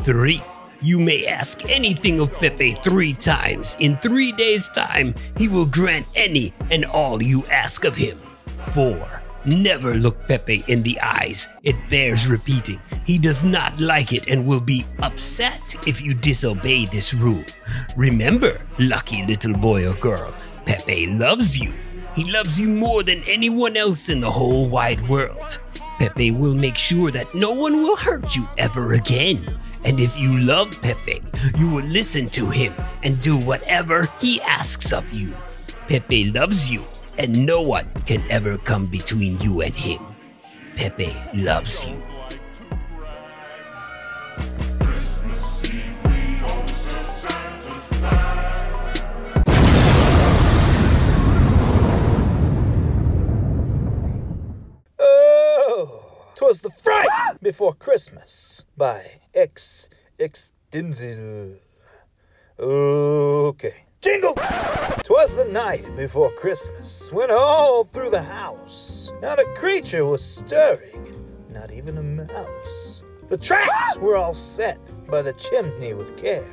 3. 0.02 0.42
You 0.82 1.00
may 1.00 1.26
ask 1.26 1.68
anything 1.70 2.20
of 2.20 2.32
Pepe 2.34 2.74
three 2.84 3.14
times. 3.14 3.76
In 3.80 3.98
three 3.98 4.32
days' 4.32 4.70
time, 4.70 5.16
he 5.38 5.48
will 5.48 5.66
grant 5.66 6.06
any 6.16 6.54
and 6.70 6.86
all 6.86 7.22
you 7.22 7.46
ask 7.48 7.84
of 7.84 7.96
him. 7.96 8.20
4. 8.72 9.24
Never 9.48 9.96
look 9.96 10.28
Pepe 10.28 10.66
in 10.68 10.84
the 10.84 11.00
eyes. 11.00 11.48
It 11.64 11.78
bears 11.90 12.28
repeating. 12.28 12.82
He 13.06 13.18
does 13.18 13.46
not 13.46 13.80
like 13.80 14.12
it 14.12 14.28
and 14.28 14.46
will 14.46 14.60
be 14.60 14.86
upset 15.00 15.88
if 15.88 16.02
you 16.02 16.14
disobey 16.14 16.86
this 16.86 17.14
rule. 17.14 17.46
Remember, 17.96 18.60
lucky 18.78 19.26
little 19.26 19.54
boy 19.54 19.88
or 19.88 19.94
girl, 19.96 20.34
Pepe 20.66 21.08
loves 21.08 21.58
you. 21.58 21.72
He 22.14 22.30
loves 22.30 22.60
you 22.60 22.68
more 22.68 23.04
than 23.04 23.24
anyone 23.26 23.78
else 23.78 24.10
in 24.10 24.20
the 24.20 24.30
whole 24.30 24.68
wide 24.68 25.08
world. 25.08 25.62
Pepe 25.98 26.32
will 26.32 26.54
make 26.54 26.78
sure 26.78 27.10
that 27.12 27.34
no 27.34 27.54
one 27.54 27.82
will 27.82 27.96
hurt 27.96 28.36
you 28.36 28.50
ever 28.58 28.96
again. 29.00 29.58
And 29.86 30.02
if 30.02 30.20
you 30.20 30.38
love 30.40 30.82
Pepe, 30.82 31.22
you 31.58 31.70
will 31.70 31.86
listen 31.86 32.28
to 32.32 32.50
him 32.50 32.74
and 33.02 33.22
do 33.22 33.38
whatever 33.38 34.10
he 34.20 34.42
asks 34.42 34.92
of 34.92 35.10
you. 35.14 35.34
Pepe 35.88 36.32
loves 36.32 36.70
you, 36.70 36.84
and 37.18 37.46
no 37.46 37.62
one 37.62 37.90
can 38.06 38.24
ever 38.30 38.58
come 38.58 38.86
between 38.86 39.40
you 39.42 39.62
and 39.62 39.74
him. 39.74 40.00
Pepe 40.76 41.16
loves 41.34 41.88
you. 41.88 42.02
Oh, 55.00 56.04
'twas 56.36 56.62
the 56.62 56.70
fright 56.70 57.42
before 57.42 57.74
Christmas 57.74 58.66
by 58.78 59.20
X 59.34 59.90
Extensil. 60.20 61.58
Okay. 62.60 63.87
Jingle! 64.08 64.36
'Twas 65.04 65.36
the 65.36 65.50
night 65.52 65.94
before 65.98 66.32
Christmas 66.32 67.12
when 67.12 67.30
all 67.30 67.84
through 67.84 68.10
the 68.10 68.22
house 68.22 69.12
not 69.22 69.38
a 69.38 69.44
creature 69.56 70.06
was 70.06 70.24
stirring, 70.24 71.14
not 71.50 71.74
even 71.74 71.98
a 71.98 72.02
mouse. 72.02 73.04
The 73.28 73.36
traps 73.36 73.98
were 73.98 74.16
all 74.16 74.34
set 74.34 74.80
by 75.10 75.22
the 75.22 75.34
chimney 75.34 75.94
with 75.94 76.16
care, 76.16 76.48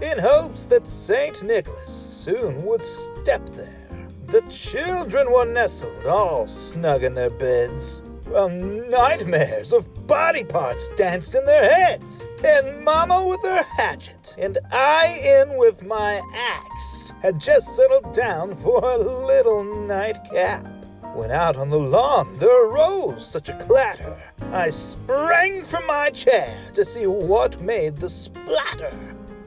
in 0.00 0.20
hopes 0.20 0.66
that 0.66 0.86
St. 0.86 1.42
Nicholas 1.42 1.90
soon 1.90 2.64
would 2.64 2.86
step 2.86 3.44
there. 3.56 4.06
The 4.26 4.42
children 4.42 5.32
were 5.32 5.52
nestled 5.52 6.06
all 6.06 6.46
snug 6.46 7.02
in 7.02 7.14
their 7.14 7.30
beds, 7.30 8.02
while 8.26 8.48
nightmares 8.48 9.72
of 9.72 9.99
body 10.10 10.42
parts 10.42 10.88
danced 10.96 11.36
in 11.36 11.44
their 11.44 11.72
heads. 11.72 12.26
And 12.44 12.84
Mama 12.84 13.28
with 13.28 13.40
her 13.44 13.62
hatchet, 13.62 14.34
and 14.36 14.58
I 14.72 15.20
in 15.22 15.56
with 15.56 15.84
my 15.84 16.20
axe, 16.34 17.14
had 17.22 17.38
just 17.38 17.76
settled 17.76 18.12
down 18.12 18.56
for 18.56 18.82
a 18.82 18.98
little 18.98 19.62
nightcap. 19.62 20.66
When 21.14 21.30
out 21.30 21.56
on 21.56 21.70
the 21.70 21.78
lawn 21.78 22.36
there 22.38 22.66
arose 22.66 23.24
such 23.24 23.50
a 23.50 23.56
clatter, 23.58 24.20
I 24.52 24.70
sprang 24.70 25.62
from 25.62 25.86
my 25.86 26.10
chair 26.10 26.70
to 26.74 26.84
see 26.84 27.06
what 27.06 27.62
made 27.62 27.96
the 27.96 28.08
splatter. 28.08 28.92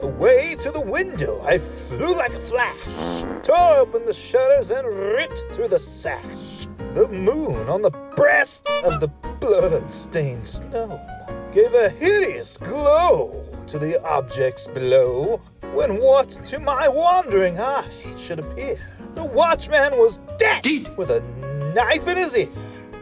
Away 0.00 0.54
to 0.60 0.70
the 0.70 0.80
window 0.80 1.42
I 1.46 1.58
flew 1.58 2.16
like 2.16 2.32
a 2.32 2.38
flash, 2.38 3.22
tore 3.42 3.80
open 3.80 4.06
the 4.06 4.14
shutters 4.14 4.70
and 4.70 4.88
ripped 4.88 5.44
through 5.50 5.68
the 5.68 5.78
sash. 5.78 6.68
The 6.94 7.08
moon 7.08 7.68
on 7.68 7.82
the 7.82 7.90
breast 7.90 8.70
of 8.84 9.00
the 9.00 9.08
blood-stained 9.08 10.46
snow 10.46 11.00
gave 11.52 11.74
a 11.74 11.88
hideous 11.88 12.56
glow 12.56 13.44
to 13.66 13.80
the 13.80 14.00
objects 14.04 14.68
below, 14.68 15.40
when 15.72 16.00
what 16.00 16.28
to 16.28 16.60
my 16.60 16.86
wandering 16.86 17.58
eye 17.58 18.14
should 18.16 18.38
appear, 18.38 18.78
the 19.16 19.24
watchman 19.24 19.98
was 19.98 20.20
dead 20.38 20.96
with 20.96 21.10
a 21.10 21.20
knife 21.74 22.06
in 22.06 22.16
his 22.16 22.36
ear. 22.38 22.48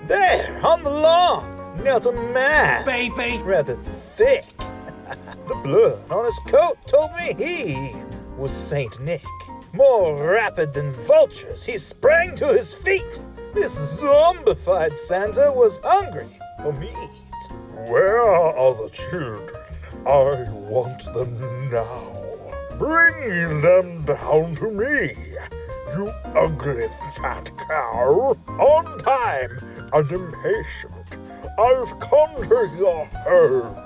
There, 0.07 0.59
on 0.65 0.83
the 0.83 0.91
lawn, 0.91 1.85
knelt 1.85 2.07
a 2.07 2.13
man, 2.13 2.87
Baby. 2.87 3.43
rather 3.43 3.77
thick. 3.77 4.47
the 5.49 5.61
blood 5.63 6.11
on 6.11 6.25
his 6.25 6.41
coat 6.47 6.79
told 6.87 7.11
me 7.17 7.35
he 7.37 7.93
was 8.39 8.53
Saint 8.53 9.01
Nick. 9.01 9.23
More 9.75 10.33
rapid 10.33 10.73
than 10.73 10.93
vultures, 10.93 11.67
he 11.67 11.77
sprang 11.77 12.35
to 12.37 12.47
his 12.47 12.73
feet. 12.73 13.21
This 13.55 14.03
zombified 14.03 14.97
Santa 14.97 15.53
was 15.55 15.79
hungry 15.85 16.27
for 16.63 16.73
meat. 16.73 16.91
Where 17.87 18.23
are 18.23 18.75
the 18.83 18.89
children? 18.91 19.51
I 20.07 20.51
want 20.71 21.05
them 21.13 21.71
now. 21.71 22.13
Bring 22.79 23.61
them 23.61 24.05
down 24.05 24.55
to 24.57 24.71
me, 24.71 25.15
you 25.95 26.09
ugly 26.35 26.89
fat 27.21 27.51
cow. 27.69 28.37
On 28.59 28.99
time 28.99 29.59
and 29.93 30.11
impatient, 30.11 31.19
I've 31.59 32.01
come 32.01 32.35
to 32.49 32.71
your 32.79 33.05
home. 33.05 33.77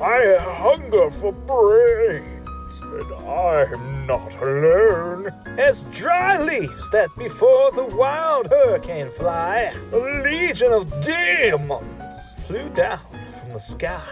I 0.00 0.36
hunger 0.38 1.10
for 1.10 1.32
brains, 1.32 2.80
and 2.80 3.12
I'm 3.28 3.95
not 4.06 4.34
alone. 4.40 5.32
As 5.58 5.82
dry 5.92 6.38
leaves 6.38 6.90
that 6.90 7.08
before 7.16 7.72
the 7.72 7.84
wild 7.84 8.48
hurricane 8.48 9.10
fly, 9.10 9.74
a 9.92 9.96
legion 9.96 10.72
of 10.72 10.88
demons 11.00 12.36
flew 12.46 12.68
down 12.70 13.00
from 13.32 13.50
the 13.50 13.60
sky. 13.60 14.02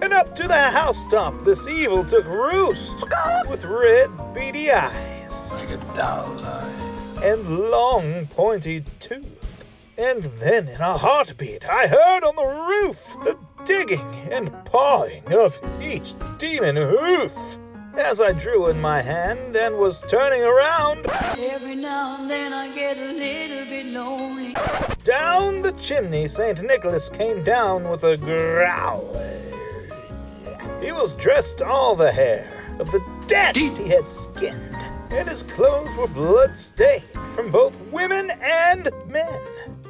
And 0.00 0.12
up 0.12 0.34
to 0.36 0.48
the 0.48 0.70
housetop 0.70 1.44
this 1.44 1.68
evil 1.68 2.04
took 2.04 2.24
roost 2.26 3.04
with 3.48 3.64
red 3.64 4.10
beady 4.34 4.72
eyes 4.72 5.54
and 7.22 7.70
long 7.70 8.26
pointy 8.26 8.84
tooth. 8.98 9.64
And 9.96 10.24
then 10.24 10.68
in 10.68 10.80
a 10.80 10.96
heartbeat 10.96 11.68
I 11.68 11.86
heard 11.86 12.24
on 12.24 12.34
the 12.34 12.46
roof 12.46 13.16
the 13.22 13.38
digging 13.64 14.28
and 14.32 14.52
pawing 14.64 15.32
of 15.32 15.60
each 15.80 16.14
demon 16.38 16.76
hoof. 16.76 17.58
As 17.96 18.20
I 18.20 18.32
drew 18.32 18.68
in 18.68 18.80
my 18.80 19.02
hand 19.02 19.54
and 19.56 19.78
was 19.78 20.02
turning 20.08 20.42
around, 20.42 21.06
Every 21.38 21.74
now 21.74 22.16
and 22.20 22.30
then 22.30 22.52
I 22.52 22.72
get 22.74 22.96
a 22.96 23.12
little 23.12 23.64
bit 23.66 23.86
lonely. 23.86 24.54
down 25.04 25.62
the 25.62 25.72
chimney 25.72 26.26
St. 26.28 26.62
Nicholas 26.62 27.08
came 27.10 27.42
down 27.42 27.88
with 27.88 28.04
a 28.04 28.16
growl. 28.16 29.20
He 30.80 30.92
was 30.92 31.12
dressed 31.14 31.62
all 31.62 31.94
the 31.94 32.12
hair 32.12 32.64
of 32.78 32.90
the 32.90 33.02
dead 33.26 33.56
he 33.56 33.68
had 33.88 34.08
skinned, 34.08 34.76
and 35.10 35.28
his 35.28 35.42
clothes 35.42 35.94
were 35.96 36.08
blood-stained 36.08 37.02
from 37.34 37.50
both 37.50 37.78
women 37.92 38.30
and 38.42 38.90
men. 39.08 39.40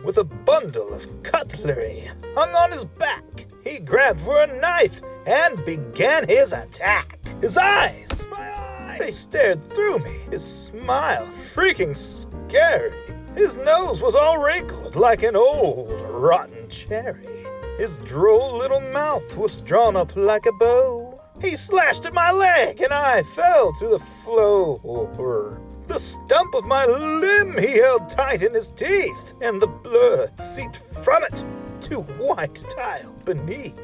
With 0.05 0.19
a 0.19 0.25
bundle 0.25 0.93
of 0.93 1.07
cutlery 1.23 2.11
hung 2.35 2.51
on 2.57 2.73
his 2.73 2.85
back, 2.85 3.47
he 3.65 3.79
grabbed 3.79 4.21
for 4.21 4.43
a 4.43 4.61
knife 4.61 5.01
and 5.27 5.65
began 5.65 6.27
his 6.29 6.53
attack. 6.53 7.19
His 7.41 7.57
eyes, 7.57 8.27
my 8.31 8.53
eyes, 8.59 8.99
they 8.99 9.11
stared 9.11 9.63
through 9.73 9.99
me. 10.01 10.19
His 10.31 10.45
smile, 10.45 11.27
freaking 11.55 11.97
scary. 11.97 12.95
His 13.35 13.57
nose 13.57 14.03
was 14.03 14.15
all 14.15 14.39
wrinkled 14.39 14.97
like 14.97 15.23
an 15.23 15.37
old 15.37 15.91
rotten 16.11 16.69
cherry. 16.69 17.47
His 17.79 17.97
droll 17.99 18.59
little 18.59 18.81
mouth 18.93 19.37
was 19.37 19.57
drawn 19.59 19.97
up 19.97 20.15
like 20.17 20.47
a 20.47 20.53
bow. 20.53 21.21
He 21.41 21.57
slashed 21.57 22.05
at 22.05 22.13
my 22.13 22.31
leg 22.31 22.81
and 22.81 22.93
I 22.93 23.23
fell 23.23 23.73
to 23.79 23.89
the 23.89 23.99
floor. 23.99 25.61
The 25.87 25.99
stump 25.99 26.55
of 26.55 26.67
my 26.67 26.87
limb 26.87 27.59
he 27.59 27.79
held 27.79 28.09
tight 28.09 28.43
in 28.43 28.55
his 28.55 28.71
teeth, 28.71 29.35
and 29.43 29.61
the 29.61 29.67
blood 29.67 30.41
seeped 30.41 30.77
from 30.77 31.25
it 31.25 31.45
to 31.83 32.01
white 32.01 32.55
tile 32.69 33.13
beneath. 33.25 33.79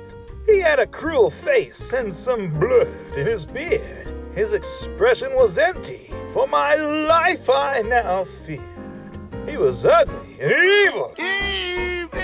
He 0.46 0.60
had 0.60 0.78
a 0.78 0.86
cruel 0.86 1.30
face 1.30 1.92
and 1.92 2.14
some 2.14 2.50
blood 2.58 2.88
in 3.16 3.26
his 3.26 3.44
beard. 3.44 4.08
His 4.34 4.52
expression 4.52 5.34
was 5.34 5.58
empty. 5.58 6.10
For 6.32 6.46
my 6.46 6.74
life 6.74 7.50
I 7.50 7.82
now 7.82 8.24
feared. 8.24 8.62
He 9.48 9.56
was 9.56 9.84
ugly 9.84 10.38
and 10.40 10.52
evil. 10.52 11.14
evil. 11.18 12.18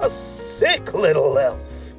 A 0.00 0.08
sick 0.08 0.94
little 0.94 1.38
elf. 1.38 1.94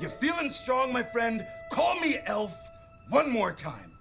You 0.00 0.08
feeling 0.08 0.50
strong, 0.50 0.92
my 0.92 1.02
friend? 1.02 1.46
Call 1.70 1.98
me 2.00 2.18
Elf 2.26 2.68
one 3.08 3.30
more 3.30 3.52
time. 3.52 3.91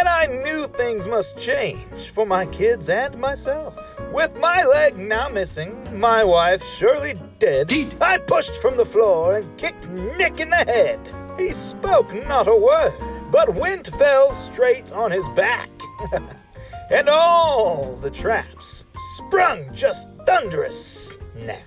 And 0.00 0.08
I 0.08 0.24
knew 0.24 0.66
things 0.66 1.06
must 1.06 1.38
change 1.38 2.08
for 2.08 2.24
my 2.24 2.46
kids 2.46 2.88
and 2.88 3.18
myself. 3.18 3.76
With 4.14 4.34
my 4.40 4.64
leg 4.64 4.96
now 4.96 5.28
missing, 5.28 5.76
my 6.00 6.24
wife 6.24 6.64
surely 6.64 7.20
dead, 7.38 7.70
I 8.00 8.16
pushed 8.16 8.62
from 8.62 8.78
the 8.78 8.86
floor 8.86 9.34
and 9.34 9.58
kicked 9.58 9.90
Nick 9.90 10.40
in 10.40 10.48
the 10.48 10.56
head. 10.56 10.98
He 11.36 11.52
spoke 11.52 12.14
not 12.26 12.48
a 12.48 12.56
word, 12.56 12.94
but 13.30 13.54
wind 13.54 13.88
fell 13.88 14.32
straight 14.32 14.90
on 14.90 15.10
his 15.10 15.28
back. 15.36 15.68
and 16.90 17.10
all 17.10 17.94
the 17.96 18.10
traps 18.10 18.86
sprung 19.16 19.66
just 19.74 20.08
thunderous 20.24 21.12
snap. 21.34 21.58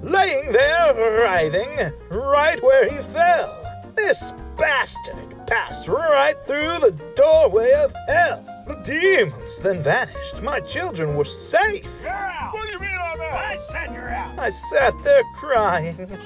Laying 0.00 0.50
there 0.50 0.94
writhing, 0.94 1.92
right 2.10 2.62
where 2.62 2.88
he 2.88 2.96
fell. 3.12 3.92
This 3.94 4.32
bastard 4.56 5.46
passed 5.46 5.88
right 5.88 6.36
through 6.46 6.78
the 6.78 6.98
doorway 7.14 7.72
of 7.72 7.92
hell. 8.08 8.44
The 8.66 8.74
demons 8.84 9.60
then 9.60 9.82
vanished. 9.82 10.42
My 10.42 10.60
children 10.60 11.16
were 11.16 11.24
safe. 11.24 12.04
What 12.04 12.66
do 12.66 12.72
you 12.72 12.78
mean 12.78 12.96
on 12.96 13.18
that? 13.18 13.34
I 13.34 13.58
said 13.58 13.92
you're 13.92 14.08
out. 14.08 14.38
I 14.38 14.50
sat 14.50 14.94
there 15.02 15.22
crying, 15.34 15.96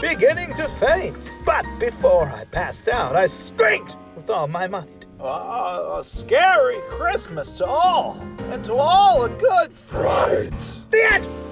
beginning 0.00 0.52
to 0.54 0.68
faint. 0.68 1.34
But 1.44 1.66
before 1.80 2.28
I 2.28 2.44
passed 2.44 2.88
out, 2.88 3.16
I 3.16 3.26
screamed 3.26 3.96
with 4.14 4.30
all 4.30 4.48
my 4.48 4.66
might. 4.66 5.06
Uh, 5.18 5.96
a 5.98 6.04
scary 6.04 6.80
Christmas 6.90 7.56
to 7.58 7.66
all, 7.66 8.18
and 8.50 8.64
to 8.66 8.74
all 8.74 9.24
a 9.24 9.30
good 9.30 9.72
fright. 9.72 10.52
The 10.90 11.08
end! 11.12 11.45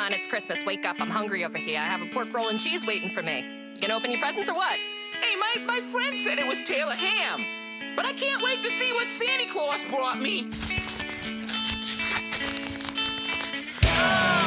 On, 0.00 0.14
it's 0.14 0.26
Christmas. 0.26 0.64
Wake 0.64 0.86
up. 0.86 0.96
I'm 0.98 1.10
hungry 1.10 1.44
over 1.44 1.58
here. 1.58 1.78
I 1.78 1.84
have 1.84 2.00
a 2.00 2.06
pork 2.06 2.32
roll 2.32 2.48
and 2.48 2.58
cheese 2.58 2.86
waiting 2.86 3.10
for 3.10 3.22
me. 3.22 3.44
You 3.74 3.80
gonna 3.80 3.94
open 3.94 4.10
your 4.10 4.20
presents 4.20 4.48
or 4.48 4.54
what? 4.54 4.78
Hey, 5.20 5.36
my, 5.36 5.64
my 5.66 5.80
friend 5.80 6.18
said 6.18 6.38
it 6.38 6.46
was 6.46 6.62
Taylor 6.62 6.94
Ham. 6.94 7.44
But 7.94 8.06
I 8.06 8.12
can't 8.12 8.42
wait 8.42 8.62
to 8.62 8.70
see 8.70 8.92
what 8.92 9.08
Santa 9.08 9.46
Claus 9.52 9.84
brought 9.90 10.18
me. 10.18 10.48
Ho 13.82 14.39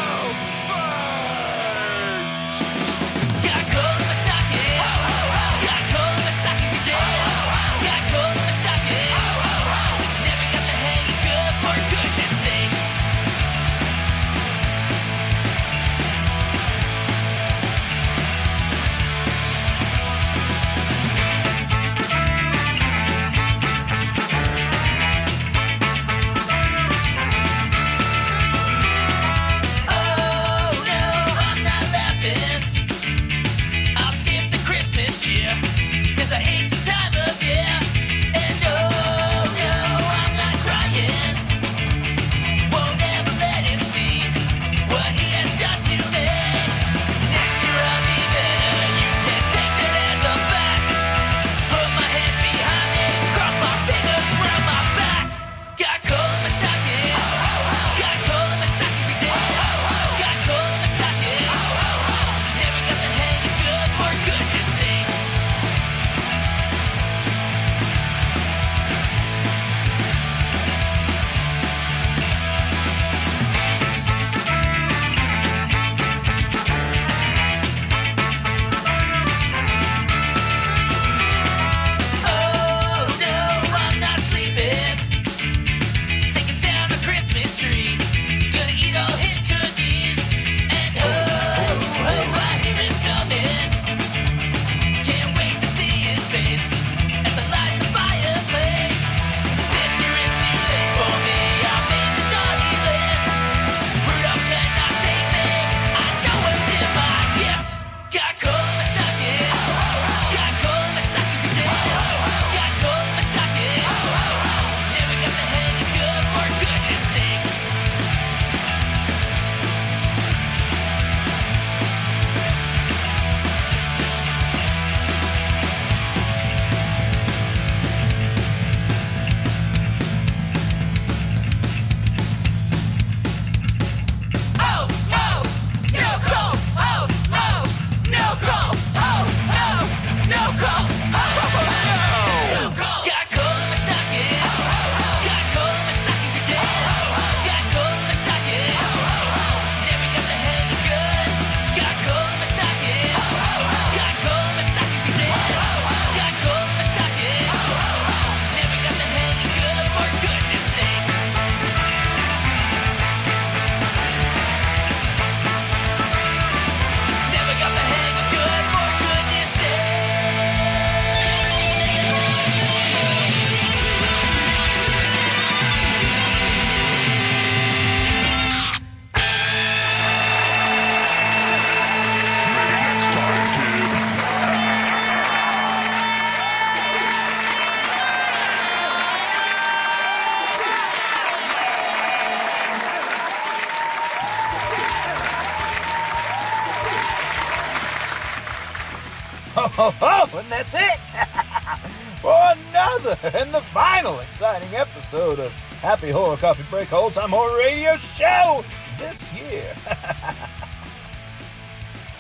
and 203.24 203.54
the 203.54 203.62
final 203.62 204.20
exciting 204.22 204.74
episode 204.76 205.40
of 205.40 205.52
Happy 205.82 206.10
Horror 206.10 206.38
Coffee 206.38 206.64
Break 206.70 206.92
Old 206.94 207.14
Time 207.14 207.30
Horror 207.30 207.58
Radio 207.58 207.96
Show 207.96 208.66
this 208.98 209.32
year. 209.34 209.76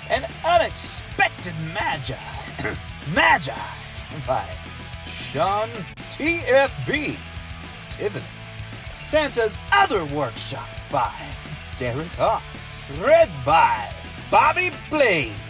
An 0.09 0.25
unexpected 0.45 1.53
magi. 1.73 2.15
magi 3.15 3.53
by 4.27 4.45
Sean 5.07 5.69
TFB 6.09 7.15
Tivenan. 7.89 8.21
Santa's 8.95 9.57
Other 9.71 10.05
Workshop 10.05 10.67
by 10.91 11.13
Derek 11.77 12.07
Hawke. 12.17 12.43
Read 13.01 13.29
by 13.45 13.89
Bobby 14.29 14.69
Bladez 14.91 15.42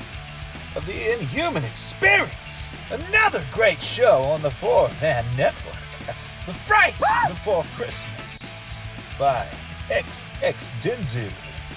of 0.75 0.85
the 0.85 1.13
Inhuman 1.13 1.63
Experience. 1.63 2.67
Another 2.89 3.43
great 3.51 3.81
show 3.81 4.21
on 4.23 4.41
the 4.41 4.51
Four 4.51 4.89
Man 5.01 5.25
Network. 5.37 5.75
The 6.45 6.53
Fright 6.53 6.93
Before 7.29 7.63
Christmas 7.75 8.77
by 9.17 9.47
XX 9.87 10.53
Dinzu. 10.81 11.31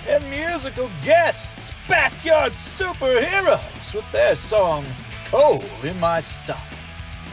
And 0.08 0.28
musical 0.28 0.90
guests, 1.04 1.72
Backyard 1.88 2.52
Superheroes, 2.54 3.94
with 3.94 4.10
their 4.10 4.34
song 4.34 4.84
Coal 5.26 5.62
in 5.84 5.98
My 6.00 6.20
Stocking. 6.20 6.78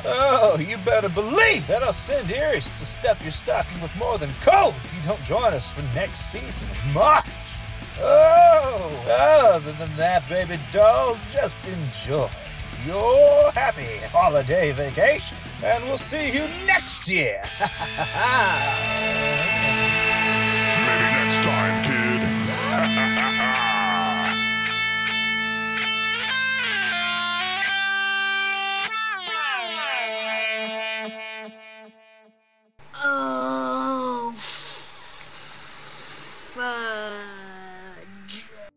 Oh, 0.06 0.58
you 0.60 0.78
better 0.80 1.10
believe 1.10 1.65
that 1.67 1.82
I'll 1.82 1.93
send 1.93 2.32
Iris 2.32 2.69
to 2.78 2.86
stuff 2.86 3.23
your 3.23 3.32
stocking 3.32 3.82
with 3.82 3.95
more 3.97 4.17
than 4.17 4.30
coal 4.41 4.69
if 4.69 4.95
you 4.95 5.08
don't 5.08 5.23
join 5.23 5.54
us 5.54 5.71
for 5.71 5.82
next 5.95 6.32
season 6.32 6.67
of. 6.93 7.23
Oh, 8.06 9.54
other 9.54 9.72
than 9.74 9.96
that, 9.96 10.28
baby 10.28 10.60
dolls, 10.74 11.20
just 11.32 11.66
enjoy 11.66 12.30
your 12.86 13.52
happy 13.52 13.98
holiday 14.12 14.74
vacation, 14.74 15.38
and 15.63 15.82
we'll 15.86 15.98
see 15.98 16.34
you 16.34 16.48
next 16.66 17.08
year. 17.10 17.42
Maybe 20.80 21.08
next 21.16 21.44
time, 21.46 21.84
kid. 21.86 22.22
Oh, 33.06 33.33